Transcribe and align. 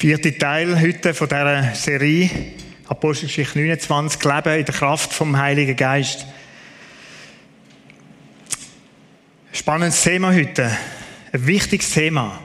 Vierte 0.00 0.38
Teil 0.38 0.80
heute 0.80 1.12
von 1.12 1.28
dieser 1.28 1.74
Serie 1.74 2.30
Apostelgeschichte 2.88 3.58
29 3.58 4.24
Leben 4.24 4.58
in 4.58 4.64
der 4.64 4.74
Kraft 4.74 5.12
vom 5.12 5.36
Heiligen 5.36 5.76
Geist. 5.76 6.24
Spannendes 9.52 10.02
Thema 10.02 10.32
heute. 10.32 10.74
Ein 11.34 11.46
wichtiges 11.46 11.90
Thema. 11.90 12.40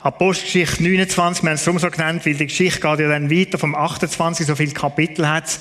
Apostelgeschichte 0.00 0.82
29, 0.82 1.42
wir 1.42 1.50
haben 1.50 1.56
es 1.56 1.64
darum 1.64 1.78
so 1.78 1.90
genannt, 1.90 2.24
weil 2.24 2.36
die 2.36 2.46
Geschichte 2.46 2.80
geht 2.80 3.00
ja 3.00 3.08
dann 3.10 3.30
weiter 3.30 3.58
vom 3.58 3.74
28, 3.74 4.46
so 4.46 4.56
viele 4.56 4.72
Kapitel 4.72 5.28
hat. 5.28 5.58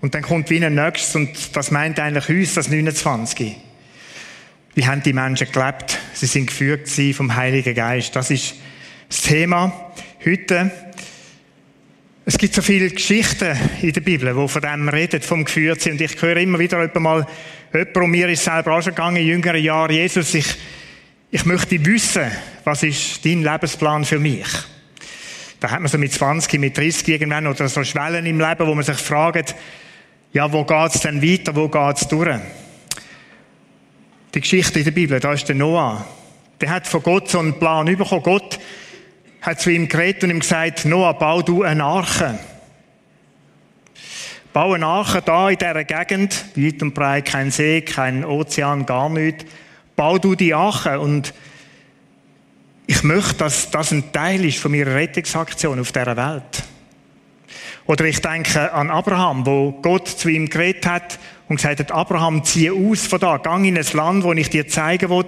Und 0.00 0.14
dann 0.14 0.22
kommt 0.22 0.48
wie 0.48 0.64
ein 0.64 0.74
nächstes 0.74 1.14
und 1.14 1.54
das 1.54 1.72
meint 1.72 2.00
eigentlich 2.00 2.30
uns, 2.30 2.54
das 2.54 2.70
29. 2.70 3.54
Wie 4.74 4.86
haben 4.86 5.02
die 5.02 5.12
Menschen 5.12 5.52
gelebt? 5.52 5.98
Sie 6.14 6.24
sind 6.24 6.46
geführt 6.46 6.88
vom 7.14 7.36
Heiligen 7.36 7.74
Geist. 7.74 8.16
Das 8.16 8.30
ist 8.30 8.54
das 9.10 9.20
Thema 9.20 9.92
heute. 10.24 10.70
Es 12.24 12.38
gibt 12.38 12.54
so 12.54 12.62
viele 12.62 12.88
Geschichten 12.88 13.56
in 13.82 13.92
der 13.92 14.00
Bibel, 14.00 14.34
die 14.34 14.48
von 14.48 14.62
dem 14.62 14.88
reden, 14.88 15.20
vom 15.20 15.44
Geführtsein. 15.44 15.92
Und 15.92 16.00
ich 16.00 16.20
höre 16.20 16.38
immer 16.38 16.58
wieder 16.58 16.80
jemand 16.80 17.00
mal, 17.00 17.26
jemand, 17.72 17.96
und 17.96 18.10
mir 18.10 18.28
ist 18.28 18.44
selber 18.44 18.72
auch 18.72 18.82
schon 18.82 18.94
gegangen, 18.94 19.16
in 19.16 19.26
jüngeren 19.26 19.62
Jahren, 19.62 19.92
Jesus, 19.92 20.32
ich, 20.34 20.46
ich 21.30 21.44
möchte 21.44 21.84
wissen, 21.84 22.30
was 22.64 22.82
ist 22.82 23.24
dein 23.24 23.42
Lebensplan 23.42 24.04
für 24.04 24.18
mich? 24.18 24.46
Da 25.60 25.70
hat 25.70 25.80
man 25.80 25.88
so 25.88 25.98
mit 25.98 26.12
20, 26.12 26.58
mit 26.58 26.76
30 26.76 27.08
irgendwann 27.08 27.46
oder 27.46 27.68
so 27.68 27.84
Schwellen 27.84 28.24
im 28.24 28.40
Leben, 28.40 28.66
wo 28.66 28.74
man 28.74 28.84
sich 28.84 28.98
fragt, 28.98 29.54
ja, 30.32 30.50
wo 30.50 30.64
geht's 30.64 31.00
denn 31.00 31.22
weiter, 31.22 31.54
wo 31.54 31.68
geht's 31.68 32.08
durch? 32.08 32.40
Die 34.34 34.40
Geschichte 34.40 34.78
in 34.78 34.84
der 34.84 34.92
Bibel, 34.92 35.20
da 35.20 35.32
ist 35.32 35.48
der 35.48 35.54
Noah. 35.54 36.06
Der 36.60 36.70
hat 36.70 36.86
von 36.86 37.02
Gott 37.02 37.28
so 37.28 37.38
einen 37.38 37.58
Plan 37.58 37.84
bekommen. 37.84 38.22
Gott 38.22 38.58
hat 39.44 39.60
zu 39.60 39.70
ihm 39.70 39.88
geredet 39.88 40.24
und 40.24 40.30
ihm 40.30 40.40
gesagt, 40.40 40.86
Noah, 40.86 41.12
bau 41.12 41.42
du 41.42 41.62
eine 41.62 41.84
Arche. 41.84 42.38
Bau 44.54 44.72
eine 44.72 44.86
Arche 44.86 45.20
da 45.20 45.50
in 45.50 45.58
dieser 45.58 45.84
Gegend, 45.84 46.44
weit 46.56 46.82
und 46.82 46.94
breit, 46.94 47.26
kein 47.26 47.50
See, 47.50 47.82
kein 47.82 48.24
Ozean, 48.24 48.86
gar 48.86 49.10
nichts. 49.10 49.44
Bau 49.96 50.16
du 50.16 50.34
die 50.34 50.54
Arche 50.54 50.98
und 50.98 51.34
ich 52.86 53.02
möchte, 53.02 53.34
dass 53.34 53.70
das 53.70 53.92
ein 53.92 54.12
Teil 54.12 54.44
ist 54.46 54.58
von 54.58 54.70
meiner 54.70 54.94
Rettungsaktion 54.94 55.78
auf 55.78 55.92
dieser 55.92 56.16
Welt. 56.16 56.64
Oder 57.84 58.06
ich 58.06 58.22
denke 58.22 58.72
an 58.72 58.90
Abraham, 58.90 59.44
wo 59.44 59.72
Gott 59.72 60.08
zu 60.08 60.30
ihm 60.30 60.48
geredet 60.48 60.86
hat 60.86 61.18
und 61.48 61.56
gesagt 61.56 61.80
hat, 61.80 61.92
Abraham, 61.92 62.44
zieh 62.44 62.70
aus 62.70 63.06
von 63.06 63.20
da, 63.20 63.36
gang 63.36 63.66
in 63.66 63.76
ein 63.76 63.86
Land, 63.92 64.24
wo 64.24 64.32
ich 64.32 64.48
dir 64.48 64.66
zeigen 64.68 65.10
will, 65.10 65.26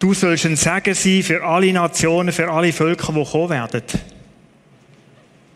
Du 0.00 0.14
sollst 0.14 0.46
ein 0.46 0.56
Segen 0.56 0.94
sein 0.94 1.22
für 1.22 1.44
alle 1.44 1.70
Nationen, 1.74 2.32
für 2.32 2.50
alle 2.50 2.72
Völker, 2.72 3.12
die 3.12 3.22
kommen 3.22 3.50
werden. 3.50 3.82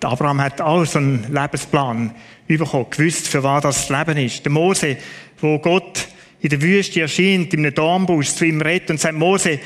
Abraham 0.03 0.43
hat 0.43 0.61
auch 0.61 0.85
so 0.85 0.99
einen 0.99 1.33
Lebensplan 1.33 2.15
bekommen, 2.47 2.91
gewusst, 2.91 3.27
für 3.27 3.43
was 3.43 3.63
das 3.63 3.89
Leben 3.89 4.19
ist. 4.19 4.45
Der 4.45 4.53
Mose, 4.53 4.99
wo 5.41 5.59
Gott 5.59 6.09
in 6.43 6.51
der 6.51 6.61
Wüste 6.61 7.01
erscheint, 7.01 7.55
in 7.55 7.61
einem 7.61 7.75
Dornbusch 7.75 8.29
zu 8.35 8.45
ihm 8.45 8.61
redet 8.61 8.91
und 8.91 9.01
sagt, 9.01 9.17
Mose, 9.17 9.61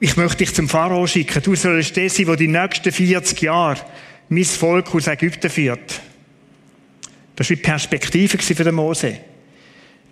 ich 0.00 0.18
möchte 0.18 0.44
dich 0.44 0.54
zum 0.54 0.68
Pharao 0.68 1.06
schicken. 1.06 1.42
Du 1.42 1.54
sollst 1.54 1.96
der 1.96 2.10
sein, 2.10 2.26
der 2.26 2.36
die 2.36 2.48
nächsten 2.48 2.92
40 2.92 3.40
Jahre 3.40 3.80
mein 4.28 4.44
Volk 4.44 4.94
aus 4.94 5.06
Ägypten 5.06 5.48
führt. 5.48 6.02
Das 7.36 7.48
war 7.48 7.56
die 7.56 7.62
Perspektive 7.62 8.36
für 8.36 8.64
den 8.64 8.74
Mose. 8.74 9.16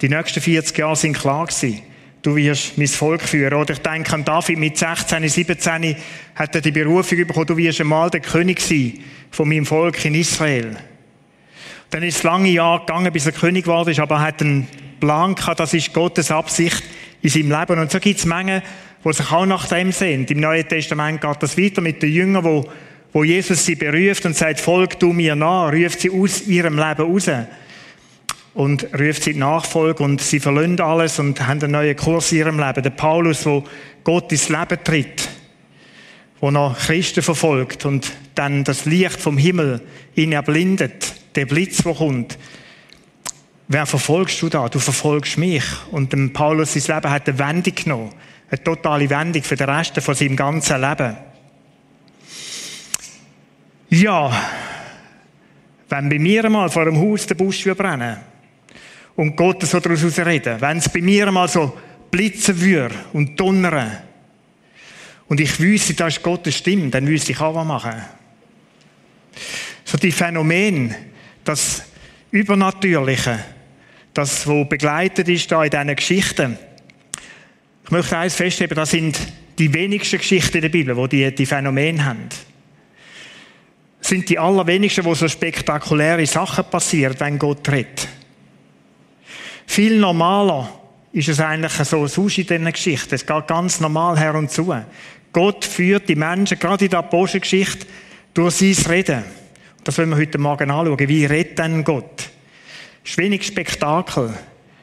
Die 0.00 0.09
nächsten 0.09 0.41
40 0.41 0.78
Jahre 0.78 0.97
sind 0.97 1.19
klar 1.19 1.44
gewesen 1.44 1.90
du 2.22 2.36
wirst 2.36 2.76
mein 2.76 2.88
Volk 2.88 3.22
führen. 3.22 3.54
Oder 3.54 3.75
ich 3.75 3.81
denke 3.81 4.12
an 4.12 4.25
David 4.25 4.58
mit 4.58 4.76
16, 4.76 5.28
17 5.28 5.97
hat 6.34 6.54
er 6.54 6.60
die 6.60 6.70
Berufung 6.70 7.19
bekommen, 7.19 7.47
du 7.47 7.56
wirst 7.56 7.81
einmal 7.81 8.10
der 8.10 8.20
König 8.20 8.60
sein 8.60 8.98
von 9.31 9.48
meinem 9.48 9.66
Volk 9.66 10.04
in 10.04 10.14
Israel. 10.14 10.76
Dann 11.91 12.03
ist 12.03 12.19
es 12.19 12.22
lange 12.22 12.50
Jahre 12.50 12.81
gegangen, 12.81 13.12
bis 13.12 13.26
er 13.26 13.32
König 13.32 13.64
geworden 13.64 13.91
ist, 13.91 14.00
aber 14.00 14.16
er 14.16 14.22
hat 14.22 14.41
einen 14.42 14.69
Plan 15.00 15.34
gehabt, 15.34 15.60
das 15.60 15.75
ist 15.75 15.92
Gottes 15.92 16.31
Absicht 16.31 16.82
in 17.22 17.31
seinem 17.31 17.50
Leben. 17.50 17.81
Und 17.81 17.91
so 17.91 17.98
gibt 17.98 18.19
es 18.19 18.26
Mengen, 18.26 18.62
die 19.04 19.12
sich 19.12 19.32
auch 19.32 19.47
nach 19.47 19.66
dem 19.69 19.92
sehen. 19.92 20.26
Im 20.26 20.41
Neuen 20.41 20.69
Testament 20.69 21.20
geht 21.20 21.42
das 21.42 21.58
weiter 21.58 21.81
mit 21.81 22.02
den 22.02 22.12
Jüngern, 22.12 22.44
wo, 22.44 22.70
wo 23.12 23.25
Jesus 23.25 23.64
sie 23.64 23.75
beruft 23.75 24.25
und 24.26 24.37
sagt, 24.37 24.60
folg 24.60 25.00
du 25.00 25.12
mir 25.12 25.34
nach, 25.34 25.72
ruft 25.72 26.00
sie 26.00 26.10
aus 26.10 26.47
ihrem 26.47 26.76
Leben 26.76 27.02
raus 27.02 27.28
und 28.55 28.88
ruft 28.99 29.25
sie 29.25 29.34
Nachfolge 29.34 30.03
und 30.03 30.21
sie 30.21 30.41
verlöhnt 30.41 30.81
alles 30.81 31.19
und 31.19 31.47
haben 31.47 31.62
einen 31.62 31.72
neuen 31.72 31.97
Kurs 31.97 32.33
in 32.33 32.38
ihrem 32.38 32.59
Leben. 32.59 32.83
Der 32.83 32.91
Paulus, 32.91 33.47
wo 33.47 33.65
Gott 34.03 34.33
ins 34.33 34.49
Leben 34.49 34.78
tritt, 34.83 35.28
wo 36.41 36.50
noch 36.50 36.78
Christen 36.78 37.22
verfolgt 37.22 37.84
und 37.84 38.11
dann 38.34 38.65
das 38.65 38.87
Licht 38.87 39.21
vom 39.21 39.38
Himmel 39.38 39.81
ihn 40.15 40.33
erblindet, 40.33 41.15
der 41.37 41.47
Blitz, 41.47 41.83
der 41.83 41.94
kommt. 41.94 42.38
Wer 43.69 43.87
verfolgst 43.87 44.43
du 44.43 44.49
da? 44.49 44.69
Du 44.69 44.81
verfolgst 44.81 45.38
mich. 45.38 45.62
Und 45.93 46.12
dem 46.12 46.32
Paulus 46.32 46.72
sein 46.72 46.97
Leben 46.97 47.12
hat 47.12 47.28
eine 47.28 47.38
Wendung 47.38 47.75
genommen. 47.75 48.12
Eine 48.50 48.65
totale 48.65 49.09
Wendung 49.09 49.44
für 49.44 49.55
den 49.55 49.71
Rest 49.71 50.00
von 50.00 50.15
seinem 50.17 50.34
ganzen 50.34 50.81
Leben. 50.81 51.17
Ja, 53.91 54.32
wenn 55.88 56.09
bei 56.09 56.19
mir 56.19 56.44
einmal 56.44 56.69
vor 56.69 56.84
dem 56.84 56.99
Haus 56.99 57.27
der 57.27 57.37
Busch 57.37 57.62
brennen 57.62 58.30
und 59.20 59.36
Gott 59.36 59.62
so 59.64 59.78
daraus 59.81 60.19
reden. 60.19 60.58
Wenn 60.62 60.78
es 60.78 60.88
bei 60.88 61.03
mir 61.03 61.26
einmal 61.26 61.47
so 61.47 61.76
blitzen 62.10 62.58
würde 62.58 62.94
und 63.12 63.38
donnern 63.38 63.98
und 65.28 65.38
ich 65.41 65.60
wüsste, 65.60 65.92
das 65.92 66.16
ist 66.16 66.22
Gottes 66.22 66.56
Stimme, 66.56 66.88
dann 66.88 67.06
wüsste 67.06 67.32
ich 67.32 67.41
auch 67.41 67.55
was 67.55 67.67
machen. 67.67 68.00
So 69.84 69.99
die 69.99 70.11
Phänomene, 70.11 70.96
das 71.44 71.82
Übernatürliche, 72.31 73.44
das, 74.14 74.46
was 74.46 74.69
begleitet 74.70 75.28
ist 75.28 75.52
da 75.52 75.64
in 75.64 75.70
diesen 75.70 75.96
Geschichten. 75.96 76.58
Ich 77.84 77.90
möchte 77.90 78.16
eines 78.16 78.37
feststellen, 78.37 78.75
das 78.75 78.90
sind 78.90 79.20
die 79.58 79.75
wenigsten 79.75 80.16
Geschichten 80.16 80.56
in 80.56 80.62
der 80.62 80.69
Bibel, 80.70 80.96
wo 80.96 81.06
die, 81.06 81.34
die 81.34 81.44
Phänomene 81.44 82.06
haben. 82.06 82.26
Das 83.99 84.08
sind 84.08 84.31
die 84.31 84.38
allerwenigsten, 84.38 85.05
wo 85.05 85.14
so 85.14 85.28
spektakuläre 85.28 86.25
Sachen 86.25 86.64
passieren, 86.70 87.16
wenn 87.19 87.38
Gott 87.38 87.69
redet. 87.69 88.08
Viel 89.70 90.00
normaler 90.00 90.69
ist 91.12 91.28
es 91.28 91.38
eigentlich 91.38 91.75
so 91.75 92.05
sonst 92.08 92.38
in 92.38 92.46
diesen 92.49 92.72
Geschichten. 92.72 93.14
Es 93.14 93.25
geht 93.25 93.46
ganz 93.46 93.78
normal 93.78 94.19
her 94.19 94.34
und 94.34 94.50
zu. 94.50 94.75
Gott 95.32 95.64
führt 95.64 96.08
die 96.08 96.17
Menschen, 96.17 96.58
gerade 96.58 96.87
in 96.87 96.90
der 96.90 96.99
Apostelgeschichte, 96.99 97.87
durch 98.34 98.56
sein 98.56 98.90
Reden. 98.90 99.22
Das 99.84 99.96
wollen 99.96 100.11
wir 100.11 100.17
heute 100.17 100.38
Morgen 100.38 100.72
anschauen. 100.72 100.99
Wie 100.99 101.25
redet 101.25 101.61
denn 101.61 101.84
Gott? 101.84 102.31
Es 103.05 103.12
ist 103.12 103.19
wenig 103.19 103.46
Spektakel, 103.46 104.34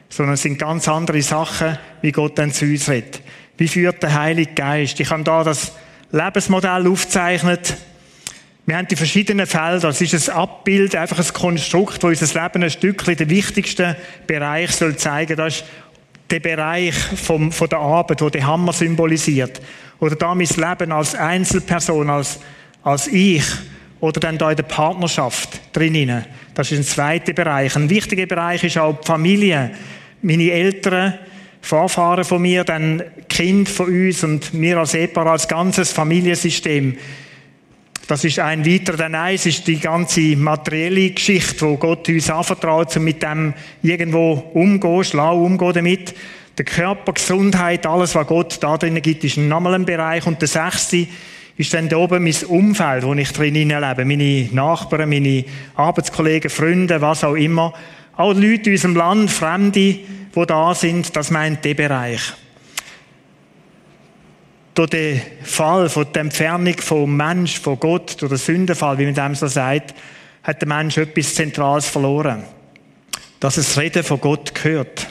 sondern 0.08 0.32
es 0.36 0.42
sind 0.42 0.58
ganz 0.58 0.88
andere 0.88 1.20
Sachen, 1.20 1.78
wie 2.00 2.10
Gott 2.10 2.38
dann 2.38 2.50
zu 2.50 2.64
uns 2.64 2.88
redet. 2.88 3.20
Wie 3.58 3.68
führt 3.68 4.02
der 4.02 4.18
Heilige 4.18 4.54
Geist? 4.54 4.98
Ich 5.00 5.10
habe 5.10 5.22
da 5.22 5.44
das 5.44 5.72
Lebensmodell 6.12 6.88
aufgezeichnet 6.88 7.76
wir 8.68 8.76
haben 8.76 8.86
die 8.86 8.96
verschiedenen 8.96 9.46
Felder. 9.46 9.88
Es 9.88 10.02
ist 10.02 10.28
ein 10.28 10.36
Abbild, 10.36 10.94
einfach 10.94 11.18
ein 11.18 11.32
Konstrukt, 11.32 12.04
das 12.04 12.20
unser 12.20 12.42
Leben 12.42 12.62
ein 12.62 12.70
Stückchen 12.70 13.16
den 13.16 13.30
wichtigsten 13.30 13.96
Bereich 14.26 14.72
soll 14.72 14.94
zeigen. 14.94 15.38
Das 15.38 15.56
ist 15.56 15.64
der 16.28 16.40
Bereich 16.40 16.94
vom, 16.94 17.50
von 17.50 17.66
der 17.70 17.78
Arbeit, 17.78 18.20
wo 18.20 18.28
der 18.28 18.46
Hammer 18.46 18.74
symbolisiert. 18.74 19.62
Oder 20.00 20.16
da 20.16 20.34
mein 20.34 20.48
Leben 20.48 20.92
als 20.92 21.14
Einzelperson, 21.14 22.10
als, 22.10 22.40
als 22.82 23.06
ich. 23.06 23.42
Oder 24.00 24.20
dann 24.20 24.36
da 24.36 24.50
in 24.50 24.56
der 24.56 24.64
Partnerschaft 24.64 25.60
drinnen. 25.72 26.26
Das 26.52 26.70
ist 26.70 26.76
ein 26.76 26.84
zweiter 26.84 27.32
Bereich. 27.32 27.74
Ein 27.74 27.88
wichtiger 27.88 28.26
Bereich 28.26 28.64
ist 28.64 28.76
auch 28.76 29.00
die 29.00 29.06
Familie. 29.06 29.70
Meine 30.20 30.50
Eltern, 30.50 31.14
Vorfahren 31.62 32.22
von 32.22 32.42
mir, 32.42 32.64
dann 32.64 33.02
Kind 33.30 33.70
von 33.70 33.86
uns 33.86 34.22
und 34.24 34.52
mir 34.52 34.76
als 34.76 34.92
Ehepaar 34.92 35.28
als 35.28 35.48
ganzes 35.48 35.90
Familiensystem. 35.90 36.98
Das 38.08 38.24
ist 38.24 38.38
ein 38.38 38.64
weiterer. 38.64 38.96
Dann 38.96 39.14
eins 39.14 39.44
ist 39.44 39.66
die 39.66 39.78
ganze 39.78 40.34
materielle 40.34 41.10
Geschichte, 41.10 41.66
wo 41.66 41.76
Gott 41.76 42.08
uns 42.08 42.30
anvertraut, 42.30 42.96
um 42.96 43.04
mit 43.04 43.22
dem 43.22 43.52
irgendwo 43.82 44.50
umgehen, 44.54 45.04
schlau 45.04 45.44
umgehen 45.44 45.74
damit. 45.74 46.14
Der 46.56 46.64
Körper, 46.64 47.12
Gesundheit, 47.12 47.86
alles, 47.86 48.14
was 48.14 48.26
Gott 48.26 48.56
da 48.62 48.78
drin 48.78 49.00
gibt, 49.02 49.24
ist 49.24 49.36
nochmal 49.36 49.74
ein 49.74 49.84
Bereich. 49.84 50.26
Und 50.26 50.40
der 50.40 50.48
sechste 50.48 51.06
ist 51.58 51.74
dann 51.74 51.90
da 51.90 51.98
oben 51.98 52.24
mein 52.24 52.34
Umfeld, 52.46 53.04
wo 53.04 53.12
ich 53.12 53.30
drin 53.30 53.52
lebe. 53.52 54.04
Meine 54.06 54.48
Nachbarn, 54.52 55.10
meine 55.10 55.44
Arbeitskollegen, 55.76 56.50
Freunde, 56.50 57.02
was 57.02 57.24
auch 57.24 57.34
immer. 57.34 57.74
Auch 58.16 58.32
Leute 58.32 58.70
in 58.70 58.76
unserem 58.76 58.96
Land, 58.96 59.30
Fremde, 59.30 59.80
die 59.80 60.46
da 60.46 60.74
sind, 60.74 61.14
das 61.14 61.30
meint 61.30 61.62
der 61.62 61.74
Bereich 61.74 62.32
durch 64.78 64.90
den 64.90 65.20
Fall, 65.42 65.88
von 65.88 66.06
der 66.12 66.22
Entfernung 66.22 66.76
vom 66.78 67.16
Mensch, 67.16 67.58
von 67.58 67.80
Gott, 67.80 68.14
durch 68.20 68.30
den 68.30 68.38
Sündenfall, 68.38 68.96
wie 68.98 69.06
man 69.06 69.14
dem 69.14 69.34
so 69.34 69.48
sagt, 69.48 69.92
hat 70.44 70.60
der 70.60 70.68
Mensch 70.68 70.96
etwas 70.96 71.34
Zentrales 71.34 71.88
verloren. 71.88 72.44
Dass 73.40 73.56
es 73.56 73.76
Reden 73.76 74.04
von 74.04 74.20
Gott 74.20 74.54
gehört. 74.54 75.08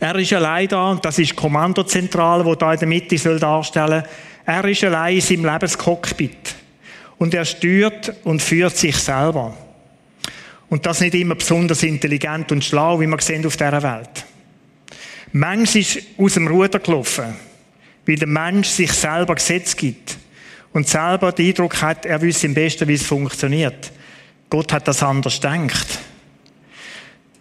Er 0.00 0.16
ist 0.16 0.32
allein 0.32 0.66
da, 0.66 0.90
und 0.90 1.04
das 1.04 1.20
ist 1.20 1.30
die 1.30 1.36
Kommandozentrale, 1.36 2.42
die 2.42 2.58
da 2.58 2.72
in 2.72 2.78
der 2.80 2.88
Mitte 2.88 3.16
soll 3.16 3.38
darstellen 3.38 4.02
Er 4.44 4.64
ist 4.64 4.82
allein 4.82 5.14
in 5.14 5.20
seinem 5.20 5.44
Lebenscockpit. 5.44 6.56
Und 7.18 7.34
er 7.34 7.44
steuert 7.44 8.12
und 8.24 8.42
führt 8.42 8.76
sich 8.76 8.96
selber. 8.96 9.56
Und 10.68 10.84
das 10.84 11.00
nicht 11.00 11.14
immer 11.14 11.36
besonders 11.36 11.84
intelligent 11.84 12.50
und 12.50 12.64
schlau, 12.64 12.98
wie 12.98 13.06
wir 13.06 13.20
sehen 13.20 13.46
auf 13.46 13.56
dieser 13.56 13.82
Welt. 13.84 14.24
Mensch 15.30 15.76
ist 15.76 15.98
aus 16.18 16.34
dem 16.34 16.48
Ruder 16.48 16.80
gelaufen, 16.80 17.51
weil 18.06 18.16
der 18.16 18.28
Mensch 18.28 18.68
sich 18.68 18.92
selber 18.92 19.34
Gesetz 19.34 19.76
gibt 19.76 20.16
und 20.72 20.88
selber 20.88 21.32
den 21.32 21.48
Eindruck 21.48 21.80
hat, 21.82 22.06
er 22.06 22.20
wüsste 22.20 22.46
am 22.46 22.54
besten, 22.54 22.88
wie 22.88 22.94
es 22.94 23.06
funktioniert. 23.06 23.92
Gott 24.50 24.72
hat 24.72 24.88
das 24.88 25.02
anders 25.02 25.40
gedacht. 25.40 25.86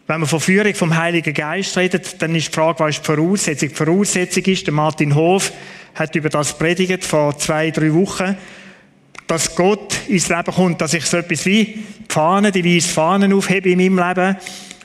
Wenn 0.07 0.19
man 0.19 0.29
von 0.29 0.39
Führung 0.39 0.73
vom 0.75 0.95
Heiligen 0.97 1.33
Geist 1.33 1.77
redet, 1.77 2.21
dann 2.21 2.35
ist 2.35 2.47
die 2.47 2.53
Frage, 2.53 2.79
was 2.79 2.97
ist 2.97 3.01
die 3.01 3.05
Voraussetzung? 3.05 3.69
Die 3.69 3.75
Voraussetzung 3.75 4.43
ist, 4.43 4.67
der 4.67 4.73
Martin 4.73 5.15
Hof 5.15 5.53
hat 5.95 6.15
über 6.15 6.29
das 6.29 6.57
predigt 6.57 7.05
vor 7.05 7.37
zwei, 7.37 7.71
drei 7.71 7.93
Wochen, 7.93 8.35
dass 9.27 9.55
Gott 9.55 9.95
ins 10.09 10.27
Leben 10.27 10.53
kommt, 10.53 10.81
dass 10.81 10.93
ich 10.93 11.05
so 11.05 11.17
etwas 11.17 11.45
wie 11.45 11.65
die 11.65 11.85
Fahne, 12.09 12.51
die 12.51 12.65
weiße 12.65 12.89
Fahnen 12.89 13.31
aufhebe 13.31 13.69
in 13.69 13.77
meinem 13.77 14.05
Leben 14.05 14.37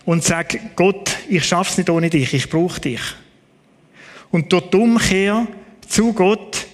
und 0.04 0.22
sage, 0.22 0.60
Gott, 0.76 1.10
ich 1.28 1.44
schaff's 1.44 1.76
nicht 1.76 1.90
ohne 1.90 2.10
dich, 2.10 2.32
ich 2.32 2.48
brauche 2.48 2.80
dich. 2.80 3.00
Und 4.30 4.52
durch 4.52 4.70
die 4.70 4.76
Umkehr 4.76 5.48
zu 5.88 6.12
Gott 6.12 6.66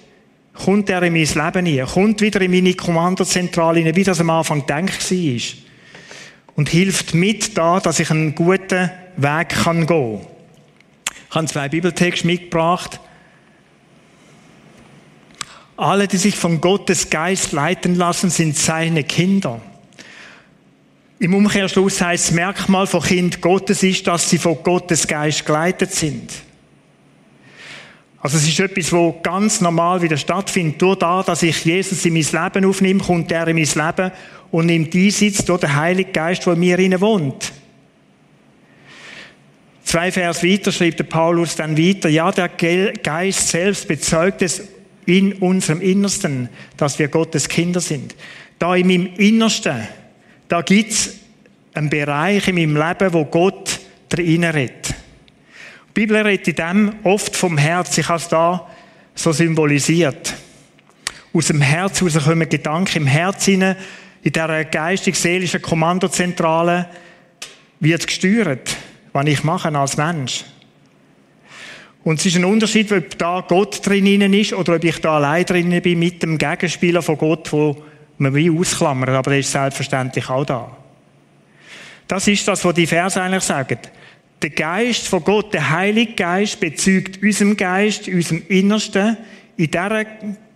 kommt 0.53 0.89
er 0.89 1.03
in 1.03 1.13
mein 1.13 1.25
Leben 1.25 1.65
hinein, 1.65 1.87
kommt 1.87 2.21
wieder 2.21 2.41
in 2.41 2.51
meine 2.51 2.73
Kommandozentrale 2.73 3.79
hinein, 3.79 3.95
wie 3.95 4.03
das 4.03 4.19
am 4.19 4.29
Anfang 4.29 4.61
gedacht 4.61 5.11
war. 5.11 5.39
Und 6.55 6.69
hilft 6.69 7.13
mit 7.13 7.57
da, 7.57 7.79
dass 7.79 7.99
ich 7.99 8.11
einen 8.11 8.35
guten 8.35 8.91
Weg 9.17 9.49
kann 9.49 9.87
gehen 9.87 10.19
kann. 10.19 10.27
Ich 11.29 11.35
habe 11.35 11.47
zwei 11.47 11.69
Bibeltexte 11.69 12.27
mitgebracht. 12.27 12.99
Alle, 15.75 16.07
die 16.07 16.17
sich 16.17 16.35
von 16.35 16.61
Gottes 16.61 17.09
Geist 17.09 17.51
leiten 17.51 17.95
lassen, 17.95 18.29
sind 18.29 18.55
seine 18.55 19.03
Kinder. 19.03 19.59
Im 21.17 21.33
Umkehrschluss 21.33 22.01
heißt 22.01 22.27
das 22.27 22.35
Merkmal 22.35 22.85
von 22.85 23.01
Kind 23.01 23.41
Gottes 23.41 23.81
ist, 23.81 24.05
dass 24.05 24.29
sie 24.29 24.37
von 24.37 24.61
Gottes 24.61 25.07
Geist 25.07 25.45
geleitet 25.45 25.91
sind. 25.91 26.31
Also 28.23 28.37
es 28.37 28.47
ist 28.47 28.59
etwas, 28.61 28.93
wo 28.93 29.19
ganz 29.21 29.59
normal 29.59 30.01
wieder 30.01 30.15
stattfindet. 30.15 30.81
Durch 30.81 30.97
da, 30.99 31.21
dass 31.23 31.43
ich 31.43 31.65
Jesus 31.65 32.05
in 32.05 32.13
mein 32.13 32.21
Leben 32.23 32.65
aufnehme, 32.65 33.03
kommt 33.03 33.29
er 33.33 33.49
in 33.49 33.57
mein 33.57 33.65
Leben 33.65 34.11
und 34.49 34.67
nimmt 34.67 34.95
Einsitz 34.95 35.43
durch 35.43 35.59
den 35.59 35.75
Heiligen 35.75 36.13
Geist, 36.13 36.45
der 36.45 36.53
in 36.53 36.59
mir 36.61 36.79
inne 36.79 37.01
wohnt. 37.01 37.51
Zwei 39.83 40.09
Vers 40.09 40.41
weiter 40.41 40.71
schreibt 40.71 40.99
der 40.99 41.03
Paulus 41.03 41.57
dann 41.57 41.77
weiter, 41.77 42.07
ja, 42.07 42.31
der 42.31 42.47
Geist 42.47 43.49
selbst 43.49 43.89
bezeugt 43.89 44.41
es 44.41 44.69
in 45.05 45.33
unserem 45.33 45.81
Innersten, 45.81 46.47
dass 46.77 46.97
wir 46.99 47.09
Gottes 47.09 47.49
Kinder 47.49 47.81
sind. 47.81 48.15
Da 48.57 48.73
in 48.73 48.87
meinem 48.87 49.09
Innersten, 49.17 49.85
da 50.47 50.61
gibt's 50.61 51.15
einen 51.73 51.89
Bereich 51.89 52.47
in 52.47 52.55
meinem 52.55 52.77
Leben, 52.77 53.11
wo 53.11 53.25
Gott 53.25 53.81
drin 54.07 54.45
redet. 54.45 55.02
Die 55.95 56.01
Bibel 56.01 56.17
redet 56.17 56.47
in 56.47 56.55
dem 56.55 56.95
oft 57.03 57.35
vom 57.35 57.55
Herz. 57.55 57.95
Ich 57.99 58.09
habe 58.09 58.17
es 58.17 58.27
da 58.27 58.67
so 59.13 59.31
symbolisiert. 59.31 60.33
Aus 61.31 61.47
dem 61.47 61.61
Herz 61.61 62.01
heraus 62.01 62.23
kommen 62.23 62.49
Gedanken 62.49 63.03
im 63.03 63.05
Herz 63.05 63.45
hinein, 63.45 63.75
in 64.23 64.31
dieser 64.31 64.65
geistig-seelischen 64.65 65.61
Kommandozentrale 65.61 66.89
wird 67.79 68.07
gesteuert, 68.07 68.75
was 69.11 69.27
ich 69.27 69.43
mache 69.43 69.77
als 69.77 69.97
Mensch. 69.97 70.45
Und 72.03 72.19
es 72.19 72.25
ist 72.25 72.37
ein 72.37 72.45
Unterschied, 72.45 72.91
ob 72.91 73.15
da 73.19 73.45
Gott 73.47 73.85
drin 73.85 74.33
ist 74.33 74.53
oder 74.53 74.77
ob 74.77 74.83
ich 74.83 74.99
da 74.99 75.17
allein 75.17 75.45
drin 75.45 75.79
bin 75.81 75.99
mit 75.99 76.23
dem 76.23 76.39
Gegenspieler 76.39 77.03
von 77.03 77.19
Gott, 77.19 77.51
wo 77.53 77.83
man 78.17 78.33
wie 78.33 78.49
ausklammert, 78.49 79.09
aber 79.09 79.29
der 79.31 79.41
ist 79.41 79.51
selbstverständlich 79.51 80.27
auch 80.27 80.45
da. 80.45 80.75
Das 82.07 82.27
ist 82.27 82.47
das, 82.47 82.65
was 82.65 82.73
die 82.73 82.87
Verse 82.87 83.21
eigentlich 83.21 83.43
sagen. 83.43 83.77
Der 84.43 84.49
Geist 84.49 85.07
von 85.07 85.23
Gott, 85.23 85.53
der 85.53 85.69
Heilige 85.69 86.15
Geist, 86.15 86.59
bezeugt 86.59 87.23
unserem 87.23 87.55
Geist, 87.55 88.09
unserem 88.09 88.43
Innersten, 88.49 89.15
in 89.55 89.71
dieser 89.71 90.05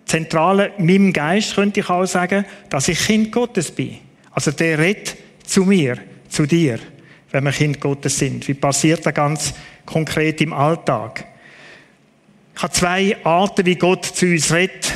zentralen, 0.03 0.71
meinem 0.77 1.13
Geist 1.13 1.55
könnte 1.55 1.79
ich 1.79 1.89
auch 1.89 2.05
sagen, 2.05 2.43
dass 2.69 2.89
ich 2.89 2.99
Kind 2.99 3.31
Gottes 3.31 3.71
bin. 3.71 3.99
Also 4.31 4.51
der 4.51 4.77
redet 4.77 5.15
zu 5.45 5.63
mir, 5.63 5.99
zu 6.27 6.45
dir, 6.45 6.79
wenn 7.31 7.45
wir 7.45 7.53
Kind 7.53 7.79
Gottes 7.79 8.19
sind. 8.19 8.45
Wie 8.49 8.55
passiert 8.55 9.05
das 9.05 9.13
ganz 9.13 9.53
konkret 9.85 10.41
im 10.41 10.51
Alltag? 10.51 11.23
Ich 12.57 12.63
habe 12.63 12.73
zwei 12.73 13.17
Arten, 13.23 13.65
wie 13.65 13.75
Gott 13.75 14.05
zu 14.05 14.25
uns 14.25 14.51
redet. 14.51 14.91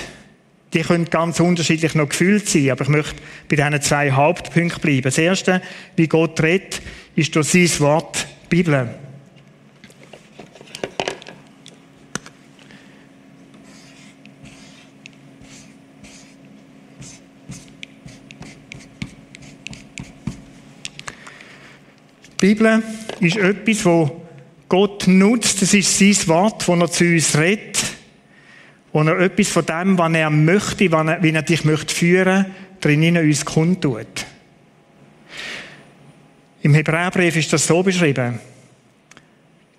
Die 0.73 0.81
können 0.81 1.05
ganz 1.05 1.39
unterschiedlich 1.39 1.95
noch 1.95 2.09
gefühlt 2.09 2.49
sein, 2.49 2.71
aber 2.71 2.83
ich 2.83 2.89
möchte 2.89 3.21
bei 3.47 3.55
diesen 3.55 3.81
zwei 3.81 4.11
Hauptpunkten 4.11 4.81
bleiben. 4.81 5.03
Das 5.03 5.17
erste, 5.17 5.61
wie 5.95 6.07
Gott 6.07 6.41
redet, 6.41 6.81
ist 7.15 7.33
durch 7.37 7.47
sein 7.47 7.79
Wort, 7.79 8.27
Bibel. 8.51 8.89
Die 22.41 22.45
Bibel 22.45 22.83
ist 23.21 23.37
etwas, 23.37 23.85
wo 23.85 24.21
Gott 24.67 25.07
nutzt. 25.07 25.61
Das 25.61 25.73
ist 25.73 25.97
sein 25.97 26.27
Wort, 26.27 26.67
wo 26.67 26.75
er 26.75 26.91
zu 26.91 27.05
uns 27.05 27.37
redet. 27.37 27.81
Wo 28.91 29.01
er 29.01 29.17
etwas 29.19 29.47
von 29.47 29.65
dem, 29.65 29.97
was 29.97 30.11
er 30.11 30.29
möchte, 30.29 30.91
wie 30.91 31.31
er 31.31 31.41
dich 31.41 31.63
möchte 31.63 31.95
führen, 31.95 32.47
drinnen 32.81 33.15
uns 33.15 33.45
kundtut. 33.45 34.25
Im 36.61 36.73
Hebräerbrief 36.73 37.35
ist 37.35 37.51
das 37.53 37.65
so 37.65 37.81
beschrieben. 37.81 38.39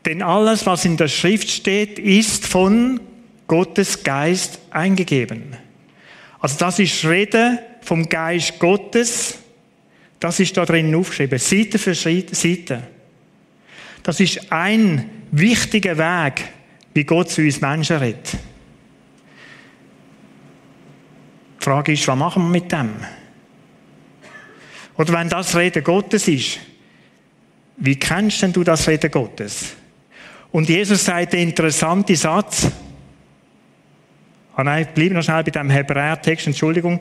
Denn 0.04 0.22
alles, 0.22 0.66
was 0.66 0.84
in 0.84 0.96
der 0.96 1.08
Schrift 1.08 1.48
steht, 1.48 1.98
ist 1.98 2.46
von 2.46 3.00
Gottes 3.46 4.02
Geist 4.02 4.58
eingegeben. 4.70 5.56
Also 6.40 6.58
das 6.58 6.80
ist 6.80 7.04
Rede 7.04 7.60
vom 7.82 8.08
Geist 8.08 8.58
Gottes. 8.58 9.38
Das 10.18 10.40
ist 10.40 10.56
da 10.56 10.64
drin 10.64 10.94
aufgeschrieben. 10.94 11.38
Seite 11.38 11.78
für 11.78 11.94
Seite. 11.94 12.82
Das 14.02 14.18
ist 14.18 14.50
ein 14.50 15.08
wichtiger 15.30 15.96
Weg, 15.96 16.44
wie 16.94 17.04
Gott 17.04 17.30
zu 17.30 17.42
uns 17.42 17.60
Menschen 17.60 17.96
redet. 17.96 18.32
Die 21.60 21.64
Frage 21.64 21.92
ist, 21.92 22.08
was 22.08 22.18
machen 22.18 22.42
wir 22.42 22.60
mit 22.60 22.72
dem? 22.72 22.90
Oder 24.96 25.12
wenn 25.12 25.28
das 25.28 25.54
Reden 25.54 25.84
Gottes 25.84 26.26
ist, 26.26 26.58
wie 27.76 27.96
kennst 27.96 28.42
denn 28.42 28.52
du 28.52 28.64
das 28.64 28.86
Reden 28.88 29.10
Gottes? 29.10 29.74
Und 30.50 30.68
Jesus 30.68 31.04
sagt 31.04 31.32
den 31.32 31.48
interessanten 31.48 32.14
Satz, 32.14 32.68
ah 34.54 34.62
nein, 34.62 34.88
bleib 34.94 35.12
noch 35.12 35.22
schnell 35.22 35.42
bei 35.42 35.50
dem 35.50 35.70
Hebräer-Text, 35.70 36.46
Entschuldigung. 36.46 37.00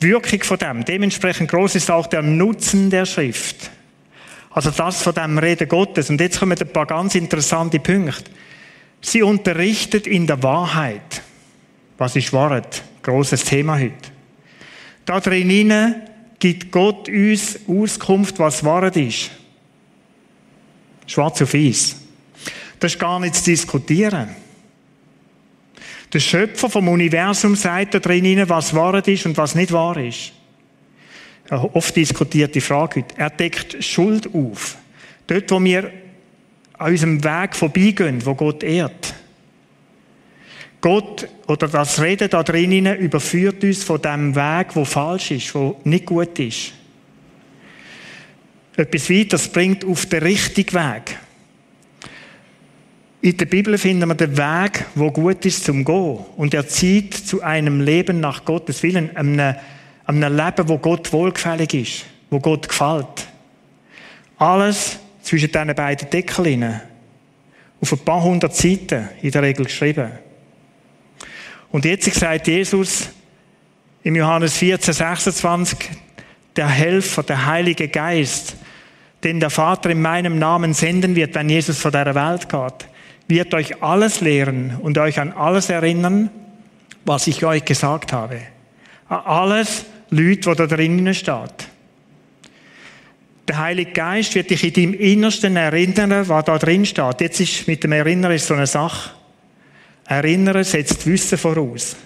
Wirkung 0.00 0.42
von 0.42 0.58
dem, 0.58 0.84
dementsprechend 0.84 1.50
groß 1.50 1.76
ist 1.76 1.90
auch 1.90 2.08
der 2.08 2.22
Nutzen 2.22 2.90
der 2.90 3.06
Schrift. 3.06 3.70
Also 4.50 4.70
das 4.70 5.02
von 5.02 5.14
dem 5.14 5.38
Reden 5.38 5.68
Gottes. 5.68 6.10
Und 6.10 6.20
jetzt 6.20 6.40
kommen 6.40 6.58
ein 6.58 6.72
paar 6.72 6.86
ganz 6.86 7.14
interessante 7.14 7.78
Punkte. 7.78 8.30
Sie 9.00 9.22
unterrichtet 9.22 10.06
in 10.06 10.26
der 10.26 10.42
Wahrheit. 10.42 11.22
Was 11.98 12.16
ist 12.16 12.32
Wahrheit? 12.32 12.82
Großes 13.02 13.44
Thema 13.44 13.78
heute. 13.78 14.10
Da 15.04 15.20
drinnen 15.20 15.94
gibt 16.42 16.72
Gott 16.72 17.08
uns 17.08 17.60
Auskunft, 17.68 18.40
was 18.40 18.64
Wahrheit 18.64 18.96
ist. 18.96 19.30
Schwarz 21.06 21.40
auf 21.40 21.54
weiß. 21.54 21.94
Das 22.80 22.94
ist 22.94 22.98
gar 22.98 23.20
nicht 23.20 23.36
zu 23.36 23.44
diskutieren. 23.44 24.30
Der 26.12 26.18
Schöpfer 26.18 26.68
vom 26.68 26.88
Universum 26.88 27.54
sagt 27.54 27.94
da 27.94 28.00
drinnen, 28.00 28.48
was 28.48 28.74
Wahrheit 28.74 29.06
ist 29.06 29.24
und 29.24 29.36
was 29.36 29.54
nicht 29.54 29.70
wahr 29.70 29.96
ist. 29.98 30.32
Eine 31.48 31.72
oft 31.76 31.94
diskutierte 31.94 32.60
Frage 32.60 33.02
heute. 33.02 33.14
Er 33.16 33.30
deckt 33.30 33.76
Schuld 33.84 34.34
auf. 34.34 34.76
Dort, 35.28 35.48
wo 35.48 35.62
wir 35.62 35.92
an 36.76 36.90
unserem 36.90 37.22
Weg 37.22 37.54
vorbeigehen, 37.54 38.26
wo 38.26 38.34
Gott 38.34 38.64
ehrt. 38.64 39.14
Gott 40.82 41.28
oder 41.46 41.68
das 41.68 42.02
Reden 42.02 42.28
da 42.28 42.42
drinnen 42.42 42.96
überführt 42.96 43.64
uns 43.64 43.84
von 43.84 44.02
dem 44.02 44.34
Weg, 44.34 44.74
wo 44.74 44.84
falsch 44.84 45.30
ist, 45.30 45.54
wo 45.54 45.80
nicht 45.84 46.04
gut 46.04 46.38
ist. 46.38 46.72
Etwas 48.76 49.08
weiteres 49.08 49.48
bringt 49.48 49.84
auf 49.84 50.06
den 50.06 50.22
richtigen 50.22 50.74
Weg. 50.74 51.18
In 53.20 53.36
der 53.36 53.46
Bibel 53.46 53.78
finden 53.78 54.08
wir 54.08 54.16
den 54.16 54.36
Weg, 54.36 54.84
wo 54.96 55.12
gut 55.12 55.46
ist 55.46 55.64
zum 55.64 55.84
Gehen. 55.84 56.18
Und 56.36 56.52
er 56.52 56.66
zieht 56.66 57.14
zu 57.14 57.40
einem 57.42 57.80
Leben 57.80 58.18
nach 58.18 58.44
Gottes 58.44 58.82
Willen, 58.82 59.16
einem, 59.16 59.54
einem 60.06 60.36
Leben, 60.36 60.68
wo 60.68 60.78
Gott 60.78 61.12
wohlgefällig 61.12 61.74
ist, 61.74 62.04
wo 62.30 62.40
Gott 62.40 62.68
gefällt. 62.68 63.28
Alles 64.38 64.98
zwischen 65.22 65.52
diesen 65.52 65.74
beiden 65.74 66.10
Deckeln. 66.10 66.80
Auf 67.80 67.92
ein 67.92 67.98
paar 68.00 68.24
hundert 68.24 68.56
Seiten 68.56 69.08
in 69.22 69.30
der 69.30 69.42
Regel 69.42 69.66
geschrieben. 69.66 70.10
Und 71.72 71.86
jetzt 71.86 72.12
sagt 72.14 72.48
Jesus 72.48 73.08
im 74.04 74.14
Johannes 74.14 74.56
14, 74.58 74.92
26, 74.92 75.78
der 76.54 76.68
Helfer, 76.68 77.22
der 77.22 77.46
Heilige 77.46 77.88
Geist, 77.88 78.56
den 79.24 79.40
der 79.40 79.48
Vater 79.48 79.88
in 79.90 80.02
meinem 80.02 80.38
Namen 80.38 80.74
senden 80.74 81.16
wird, 81.16 81.34
wenn 81.34 81.48
Jesus 81.48 81.78
vor 81.78 81.90
der 81.90 82.14
Welt 82.14 82.48
geht, 82.48 82.88
wird 83.26 83.54
euch 83.54 83.82
alles 83.82 84.20
lehren 84.20 84.76
und 84.82 84.98
euch 84.98 85.18
an 85.18 85.32
alles 85.32 85.70
erinnern, 85.70 86.28
was 87.06 87.26
ich 87.26 87.42
euch 87.44 87.64
gesagt 87.64 88.12
habe. 88.12 88.40
An 89.08 89.20
alles 89.24 89.86
Leute, 90.10 90.50
wo 90.50 90.54
da 90.54 90.66
drinnen 90.66 91.14
steht. 91.14 91.68
Der 93.48 93.58
Heilige 93.58 93.92
Geist 93.92 94.34
wird 94.34 94.50
dich 94.50 94.64
in 94.64 94.72
deinem 94.74 94.94
Innersten 94.94 95.56
erinnern, 95.56 96.28
was 96.28 96.44
da 96.44 96.58
drin 96.58 96.84
steht. 96.84 97.20
Jetzt 97.22 97.40
ist 97.40 97.66
mit 97.66 97.82
dem 97.82 97.92
Erinnern 97.92 98.36
so 98.38 98.52
eine 98.52 98.66
Sache. 98.66 99.10
Erinnern 100.06 100.64
setzt 100.64 101.06
Wissen 101.06 101.38
voraus. 101.38 101.96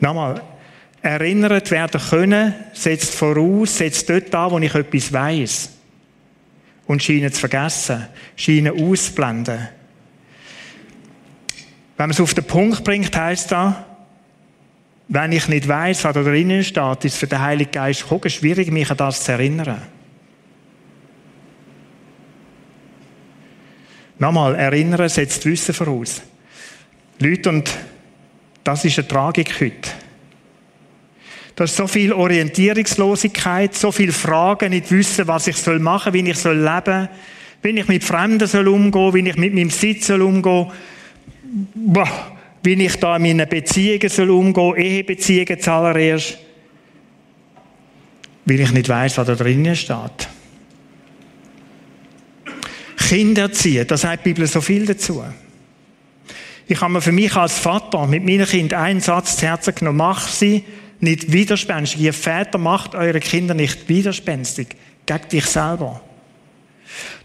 Nochmal. 0.00 0.42
Erinnert 1.02 1.70
werden 1.70 2.00
können, 2.00 2.54
setzt 2.72 3.14
voraus, 3.14 3.78
setzt 3.78 4.08
dort 4.10 4.34
an, 4.34 4.50
wo 4.50 4.58
ich 4.58 4.74
etwas 4.74 5.12
weiß. 5.12 5.70
Und 6.86 7.02
scheinen 7.02 7.32
zu 7.32 7.40
vergessen, 7.40 8.06
scheinen 8.36 8.90
auszublenden. 8.90 9.68
Wenn 11.96 12.08
man 12.08 12.10
es 12.10 12.20
auf 12.20 12.34
den 12.34 12.44
Punkt 12.44 12.84
bringt, 12.84 13.16
heisst 13.16 13.52
das, 13.52 13.74
wenn 15.08 15.32
ich 15.32 15.48
nicht 15.48 15.68
weiß, 15.68 16.04
was 16.04 16.14
da 16.14 16.22
drinnen 16.22 16.64
steht, 16.64 17.04
ist 17.04 17.14
es 17.14 17.18
für 17.18 17.26
den 17.26 17.40
Heiligen 17.40 17.70
Geist 17.70 18.04
schwierig, 18.26 18.70
mich 18.72 18.90
an 18.90 18.96
das 18.96 19.22
zu 19.22 19.32
erinnern. 19.32 19.82
Nochmal, 24.18 24.54
erinnern 24.54 25.08
setzt 25.08 25.44
Wissen 25.44 25.74
voraus. 25.74 26.22
Leute, 27.18 27.48
und 27.50 27.70
das 28.64 28.84
ist 28.84 28.98
eine 28.98 29.08
Tragik 29.08 29.60
heute. 29.60 29.90
Da 31.54 31.64
ist 31.64 31.76
so 31.76 31.86
viel 31.86 32.12
Orientierungslosigkeit, 32.12 33.74
so 33.74 33.90
viele 33.90 34.12
Fragen, 34.12 34.70
nicht 34.70 34.90
wissen, 34.90 35.26
was 35.26 35.46
ich 35.46 35.56
soll 35.56 35.78
machen, 35.78 36.12
wie 36.12 36.28
ich 36.28 36.38
soll 36.38 36.58
leben, 36.58 37.08
wie 37.62 37.70
ich 37.70 37.88
mit 37.88 38.04
Fremden 38.04 38.46
soll 38.46 38.68
umgehen, 38.68 39.14
wie 39.14 39.28
ich 39.28 39.36
mit 39.36 39.54
meinem 39.54 39.70
Sitz 39.70 40.08
soll 40.08 40.22
umgehen, 40.22 40.66
boah, 41.74 42.36
wie 42.62 42.74
ich 42.84 42.96
da 42.96 43.16
in 43.16 43.22
meinen 43.22 43.48
Beziehungen 43.48 44.08
soll 44.08 44.30
umgehen, 44.30 44.76
Ehebeziehungen 44.76 45.58
zuallererst, 45.58 46.38
weil 48.44 48.60
ich 48.60 48.72
nicht 48.72 48.88
weiß, 48.88 49.16
was 49.16 49.26
da 49.26 49.34
drinnen 49.34 49.76
steht. 49.76 50.28
Kinder 53.08 53.42
erziehen, 53.42 53.86
da 53.86 53.96
sagt 53.96 54.24
die 54.24 54.30
Bibel 54.30 54.46
so 54.46 54.60
viel 54.60 54.84
dazu. 54.86 55.22
Ich 56.66 56.80
habe 56.80 56.94
mir 56.94 57.00
für 57.00 57.12
mich 57.12 57.34
als 57.36 57.58
Vater 57.58 58.06
mit 58.06 58.24
meinen 58.24 58.46
Kindern 58.46 58.82
einen 58.82 59.00
Satz 59.00 59.36
zu 59.36 59.46
Herzen 59.46 59.74
genommen. 59.74 59.98
Mach 59.98 60.26
sie 60.26 60.64
nicht 60.98 61.32
widerspenstig. 61.32 62.00
Ihr 62.00 62.12
Väter 62.12 62.58
macht 62.58 62.94
eure 62.94 63.20
Kinder 63.20 63.54
nicht 63.54 63.88
widerspenstig. 63.88 64.68
Gegen 65.06 65.28
dich 65.28 65.46
selber. 65.46 66.00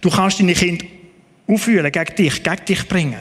Du 0.02 0.10
kannst 0.12 0.40
deine 0.40 0.54
Kinder 0.54 0.86
auffühlen 1.48 1.92
gegen 1.92 2.16
dich, 2.16 2.44
gegen 2.44 2.66
dich 2.66 2.88
bringen. 2.88 3.20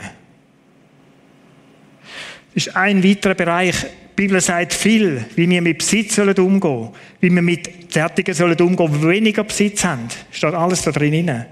Das 2.53 2.67
ist 2.67 2.75
ein 2.75 3.03
weiterer 3.03 3.33
Bereich. 3.33 3.75
Die 3.81 4.27
Bibel 4.27 4.39
sagt 4.41 4.73
viel, 4.73 5.25
wie 5.35 5.49
wir 5.49 5.61
mit 5.61 5.79
Besitz 5.79 6.15
sollen 6.15 6.37
umgehen 6.37 6.89
wie 7.21 7.31
wir 7.31 7.41
mit 7.41 7.91
Zärtigen 7.91 8.35
sollen 8.35 8.59
umgehen, 8.59 8.91
die 8.93 9.07
weniger 9.07 9.43
Besitz 9.43 9.83
haben. 9.83 10.07
Steht 10.31 10.53
alles 10.53 10.83
da 10.83 10.91
drin. 10.91 11.45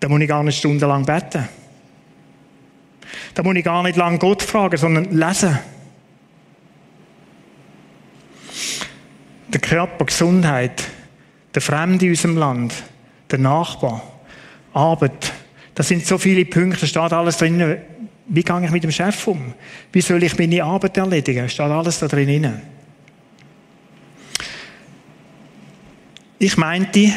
Da 0.00 0.08
muss 0.08 0.20
ich 0.20 0.28
gar 0.28 0.42
nicht 0.42 0.58
stundenlang 0.58 1.04
beten. 1.04 1.48
Da 3.34 3.42
muss 3.42 3.56
ich 3.56 3.64
gar 3.64 3.82
nicht 3.82 3.96
lang 3.96 4.18
Gott 4.18 4.42
fragen, 4.42 4.76
sondern 4.76 5.16
lesen. 5.16 5.58
Der 9.48 9.60
Körper, 9.60 10.04
Gesundheit, 10.04 10.84
der 11.54 11.62
Fremde 11.62 12.04
in 12.04 12.10
unserem 12.12 12.36
Land, 12.36 12.74
der 13.30 13.38
Nachbar, 13.38 14.02
Arbeit. 14.72 15.32
Das 15.74 15.88
sind 15.88 16.06
so 16.06 16.18
viele 16.18 16.44
Punkte, 16.44 16.80
da 16.80 16.86
steht 16.86 17.12
alles 17.12 17.38
drin. 17.38 17.78
Wie 18.28 18.42
gehe 18.42 18.64
ich 18.64 18.70
mit 18.70 18.82
dem 18.82 18.90
Chef 18.90 19.26
um? 19.28 19.54
Wie 19.92 20.00
soll 20.00 20.22
ich 20.22 20.36
meine 20.38 20.64
Arbeit 20.64 20.96
erledigen? 20.96 21.48
Steht 21.48 21.66
alles 21.66 21.98
da 22.00 22.08
drin. 22.08 22.60
Ich 26.38 26.56
meinte, 26.56 27.12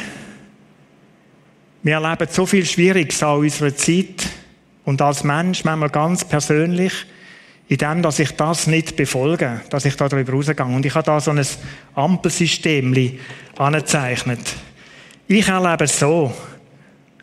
wir 1.84 1.94
erleben 1.94 2.28
so 2.30 2.46
viel 2.46 2.66
Schwieriges 2.66 3.24
an 3.24 3.40
unserer 3.40 3.76
Zeit 3.76 4.28
und 4.86 5.02
als 5.02 5.24
Mensch 5.24 5.64
manchmal 5.64 5.90
ganz 5.90 6.26
persönlich, 6.26 6.94
in 7.68 7.78
dem, 7.78 8.02
dass 8.02 8.18
ich 8.18 8.32
das 8.32 8.66
nicht 8.66 8.96
befolge, 8.96 9.62
dass 9.70 9.86
ich 9.86 9.96
da 9.96 10.10
darüber 10.10 10.34
rausgehe. 10.34 10.66
Und 10.66 10.86
ich 10.86 10.96
habe 10.96 11.06
da 11.06 11.20
so 11.20 11.30
ein 11.30 11.46
Ampelsystem 11.94 13.20
angezeichnet. 13.58 14.40
Ich 15.28 15.48
erlebe 15.48 15.84
es 15.84 16.00
so, 16.00 16.34